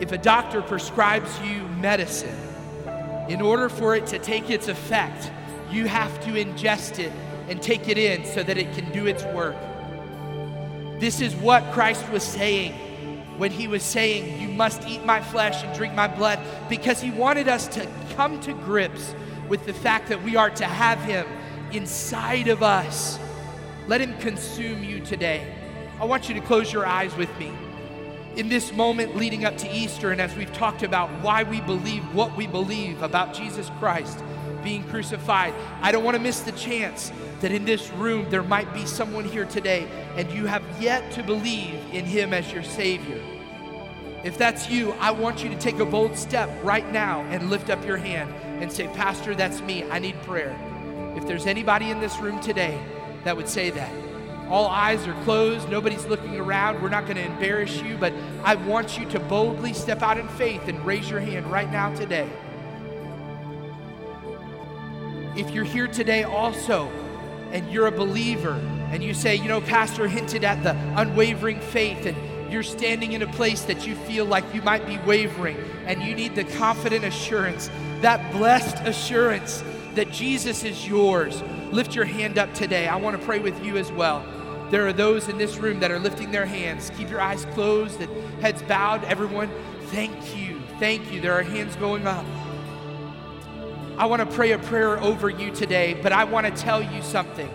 If 0.00 0.12
a 0.12 0.18
doctor 0.18 0.62
prescribes 0.62 1.38
you 1.40 1.62
medicine, 1.80 2.38
in 3.28 3.40
order 3.40 3.68
for 3.68 3.94
it 3.94 4.06
to 4.08 4.18
take 4.18 4.48
its 4.48 4.68
effect, 4.68 5.30
you 5.70 5.86
have 5.86 6.24
to 6.24 6.32
ingest 6.32 6.98
it 6.98 7.12
and 7.48 7.60
take 7.60 7.88
it 7.88 7.98
in 7.98 8.24
so 8.24 8.42
that 8.42 8.56
it 8.56 8.72
can 8.74 8.90
do 8.92 9.06
its 9.06 9.24
work. 9.24 9.56
This 11.00 11.20
is 11.20 11.34
what 11.36 11.64
Christ 11.72 12.08
was 12.10 12.22
saying 12.22 12.72
when 13.38 13.50
he 13.50 13.66
was 13.66 13.82
saying, 13.82 14.40
You 14.40 14.48
must 14.54 14.86
eat 14.86 15.04
my 15.04 15.20
flesh 15.20 15.64
and 15.64 15.76
drink 15.76 15.94
my 15.94 16.06
blood, 16.06 16.38
because 16.68 17.00
he 17.00 17.10
wanted 17.10 17.48
us 17.48 17.66
to 17.68 17.88
come 18.14 18.40
to 18.42 18.52
grips 18.52 19.14
with 19.48 19.66
the 19.66 19.72
fact 19.72 20.08
that 20.08 20.22
we 20.22 20.36
are 20.36 20.50
to 20.50 20.64
have 20.64 21.00
him 21.00 21.26
inside 21.72 22.48
of 22.48 22.62
us 22.62 23.18
let 23.88 24.00
Him 24.00 24.16
consume 24.18 24.84
you 24.84 25.00
today. 25.00 25.46
I 26.00 26.04
want 26.04 26.28
you 26.28 26.34
to 26.34 26.40
close 26.40 26.72
your 26.72 26.86
eyes 26.86 27.14
with 27.16 27.30
me. 27.38 27.52
In 28.36 28.48
this 28.48 28.72
moment 28.72 29.16
leading 29.16 29.44
up 29.44 29.58
to 29.58 29.70
Easter, 29.70 30.10
and 30.10 30.20
as 30.20 30.34
we've 30.34 30.52
talked 30.52 30.82
about 30.82 31.10
why 31.22 31.42
we 31.42 31.60
believe 31.60 32.02
what 32.14 32.36
we 32.36 32.46
believe 32.46 33.02
about 33.02 33.34
Jesus 33.34 33.70
Christ 33.78 34.22
being 34.64 34.84
crucified, 34.84 35.52
I 35.82 35.92
don't 35.92 36.04
want 36.04 36.16
to 36.16 36.22
miss 36.22 36.40
the 36.40 36.52
chance 36.52 37.12
that 37.40 37.52
in 37.52 37.64
this 37.64 37.90
room 37.92 38.30
there 38.30 38.42
might 38.42 38.72
be 38.72 38.86
someone 38.86 39.24
here 39.24 39.44
today 39.44 39.86
and 40.16 40.30
you 40.30 40.46
have 40.46 40.62
yet 40.80 41.12
to 41.12 41.22
believe 41.22 41.74
in 41.92 42.04
Him 42.04 42.32
as 42.32 42.52
your 42.52 42.62
Savior. 42.62 43.20
If 44.24 44.38
that's 44.38 44.70
you, 44.70 44.92
I 45.00 45.10
want 45.10 45.42
you 45.42 45.50
to 45.50 45.58
take 45.58 45.80
a 45.80 45.84
bold 45.84 46.16
step 46.16 46.48
right 46.62 46.90
now 46.92 47.22
and 47.22 47.50
lift 47.50 47.70
up 47.70 47.84
your 47.84 47.96
hand 47.96 48.32
and 48.62 48.70
say, 48.70 48.86
Pastor, 48.88 49.34
that's 49.34 49.60
me. 49.62 49.82
I 49.90 49.98
need 49.98 50.14
prayer. 50.22 50.56
If 51.16 51.26
there's 51.26 51.46
anybody 51.46 51.90
in 51.90 52.00
this 52.00 52.18
room 52.20 52.40
today, 52.40 52.80
that 53.24 53.36
would 53.36 53.48
say 53.48 53.70
that. 53.70 53.92
All 54.48 54.66
eyes 54.66 55.06
are 55.06 55.14
closed, 55.24 55.68
nobody's 55.70 56.04
looking 56.06 56.36
around. 56.36 56.82
We're 56.82 56.90
not 56.90 57.04
going 57.04 57.16
to 57.16 57.24
embarrass 57.24 57.80
you, 57.80 57.96
but 57.96 58.12
I 58.44 58.56
want 58.56 58.98
you 58.98 59.08
to 59.10 59.20
boldly 59.20 59.72
step 59.72 60.02
out 60.02 60.18
in 60.18 60.28
faith 60.28 60.68
and 60.68 60.84
raise 60.84 61.08
your 61.08 61.20
hand 61.20 61.46
right 61.46 61.70
now 61.70 61.94
today. 61.94 62.28
If 65.34 65.50
you're 65.52 65.64
here 65.64 65.88
today 65.88 66.24
also 66.24 66.90
and 67.52 67.70
you're 67.72 67.86
a 67.86 67.92
believer 67.92 68.52
and 68.90 69.02
you 69.02 69.14
say, 69.14 69.36
you 69.36 69.48
know, 69.48 69.62
Pastor 69.62 70.06
hinted 70.06 70.44
at 70.44 70.62
the 70.62 70.76
unwavering 71.00 71.60
faith 71.60 72.04
and 72.04 72.52
you're 72.52 72.62
standing 72.62 73.12
in 73.12 73.22
a 73.22 73.26
place 73.28 73.62
that 73.62 73.86
you 73.86 73.94
feel 73.94 74.26
like 74.26 74.44
you 74.54 74.60
might 74.60 74.86
be 74.86 74.98
wavering 75.06 75.56
and 75.86 76.02
you 76.02 76.14
need 76.14 76.34
the 76.34 76.44
confident 76.44 77.06
assurance, 77.06 77.70
that 78.02 78.30
blessed 78.32 78.76
assurance 78.86 79.64
that 79.94 80.10
Jesus 80.10 80.62
is 80.62 80.86
yours, 80.86 81.42
lift 81.72 81.94
your 81.94 82.04
hand 82.04 82.38
up 82.38 82.52
today. 82.54 82.86
I 82.86 82.96
want 82.96 83.18
to 83.18 83.26
pray 83.26 83.38
with 83.38 83.64
you 83.64 83.76
as 83.78 83.90
well. 83.90 84.24
There 84.70 84.86
are 84.86 84.92
those 84.92 85.28
in 85.28 85.38
this 85.38 85.56
room 85.56 85.80
that 85.80 85.90
are 85.90 85.98
lifting 85.98 86.30
their 86.30 86.46
hands. 86.46 86.90
Keep 86.96 87.10
your 87.10 87.20
eyes 87.20 87.44
closed 87.52 88.00
and 88.00 88.42
heads 88.42 88.62
bowed. 88.62 89.04
Everyone, 89.04 89.50
thank 89.86 90.36
you. 90.36 90.60
Thank 90.78 91.12
you. 91.12 91.20
There 91.20 91.32
are 91.32 91.42
hands 91.42 91.76
going 91.76 92.06
up. 92.06 92.24
I 93.98 94.06
want 94.06 94.20
to 94.20 94.36
pray 94.36 94.52
a 94.52 94.58
prayer 94.58 94.98
over 94.98 95.28
you 95.28 95.50
today, 95.50 95.94
but 96.02 96.12
I 96.12 96.24
want 96.24 96.46
to 96.46 96.62
tell 96.62 96.82
you 96.82 97.02
something. 97.02 97.50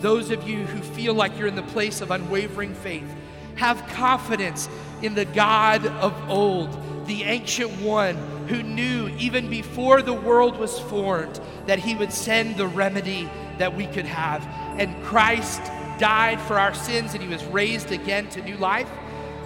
Those 0.00 0.30
of 0.30 0.48
you 0.48 0.64
who 0.64 0.80
feel 0.80 1.14
like 1.14 1.38
you're 1.38 1.48
in 1.48 1.54
the 1.54 1.62
place 1.62 2.00
of 2.00 2.10
unwavering 2.10 2.74
faith, 2.74 3.08
have 3.56 3.86
confidence 3.88 4.68
in 5.02 5.14
the 5.14 5.26
God 5.26 5.86
of 5.86 6.14
old, 6.30 7.06
the 7.06 7.24
ancient 7.24 7.70
one 7.82 8.16
who 8.52 8.62
knew 8.62 9.08
even 9.18 9.48
before 9.48 10.02
the 10.02 10.12
world 10.12 10.58
was 10.58 10.78
formed 10.78 11.40
that 11.66 11.78
he 11.78 11.94
would 11.94 12.12
send 12.12 12.56
the 12.58 12.66
remedy 12.66 13.26
that 13.56 13.74
we 13.74 13.86
could 13.86 14.04
have. 14.04 14.46
And 14.78 15.02
Christ 15.02 15.62
died 15.98 16.38
for 16.42 16.58
our 16.58 16.74
sins 16.74 17.14
and 17.14 17.22
he 17.22 17.28
was 17.28 17.42
raised 17.46 17.92
again 17.92 18.28
to 18.30 18.42
new 18.42 18.58
life. 18.58 18.90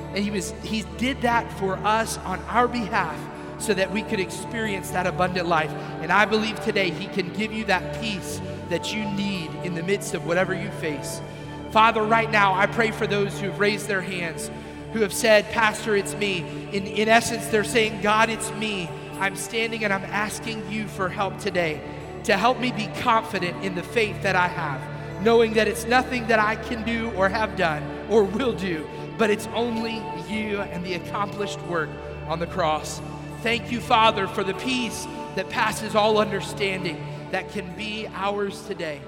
And 0.08 0.18
he 0.24 0.32
was 0.32 0.50
he 0.64 0.82
did 0.98 1.20
that 1.22 1.50
for 1.52 1.76
us 1.86 2.18
on 2.18 2.40
our 2.48 2.66
behalf 2.66 3.16
so 3.58 3.74
that 3.74 3.92
we 3.92 4.02
could 4.02 4.18
experience 4.18 4.90
that 4.90 5.06
abundant 5.06 5.46
life. 5.46 5.70
And 6.02 6.10
I 6.10 6.24
believe 6.24 6.58
today 6.64 6.90
he 6.90 7.06
can 7.06 7.32
give 7.32 7.52
you 7.52 7.64
that 7.66 8.00
peace 8.00 8.40
that 8.70 8.92
you 8.92 9.04
need 9.12 9.50
in 9.62 9.76
the 9.76 9.84
midst 9.84 10.14
of 10.14 10.26
whatever 10.26 10.52
you 10.52 10.70
face. 10.72 11.20
Father, 11.70 12.02
right 12.02 12.30
now, 12.30 12.54
I 12.54 12.66
pray 12.66 12.90
for 12.90 13.06
those 13.06 13.38
who 13.38 13.50
have 13.50 13.60
raised 13.60 13.86
their 13.86 14.00
hands, 14.00 14.50
who 14.96 15.02
have 15.02 15.12
said, 15.12 15.44
Pastor, 15.50 15.94
it's 15.94 16.14
me. 16.14 16.38
In, 16.72 16.86
in 16.86 17.06
essence, 17.06 17.48
they're 17.48 17.64
saying, 17.64 18.00
God, 18.00 18.30
it's 18.30 18.50
me. 18.52 18.88
I'm 19.18 19.36
standing 19.36 19.84
and 19.84 19.92
I'm 19.92 20.06
asking 20.06 20.72
you 20.72 20.88
for 20.88 21.10
help 21.10 21.38
today 21.38 21.82
to 22.24 22.34
help 22.34 22.58
me 22.58 22.72
be 22.72 22.86
confident 23.00 23.62
in 23.62 23.74
the 23.74 23.82
faith 23.82 24.22
that 24.22 24.36
I 24.36 24.48
have, 24.48 24.80
knowing 25.22 25.52
that 25.52 25.68
it's 25.68 25.84
nothing 25.84 26.26
that 26.28 26.38
I 26.38 26.56
can 26.56 26.82
do 26.82 27.10
or 27.10 27.28
have 27.28 27.56
done 27.56 27.82
or 28.08 28.24
will 28.24 28.54
do, 28.54 28.88
but 29.18 29.28
it's 29.28 29.46
only 29.48 29.96
you 30.30 30.62
and 30.62 30.82
the 30.82 30.94
accomplished 30.94 31.60
work 31.64 31.90
on 32.26 32.38
the 32.38 32.46
cross. 32.46 33.02
Thank 33.42 33.70
you, 33.70 33.80
Father, 33.80 34.26
for 34.26 34.44
the 34.44 34.54
peace 34.54 35.06
that 35.34 35.50
passes 35.50 35.94
all 35.94 36.16
understanding 36.16 37.06
that 37.32 37.50
can 37.50 37.70
be 37.76 38.08
ours 38.14 38.66
today. 38.66 39.02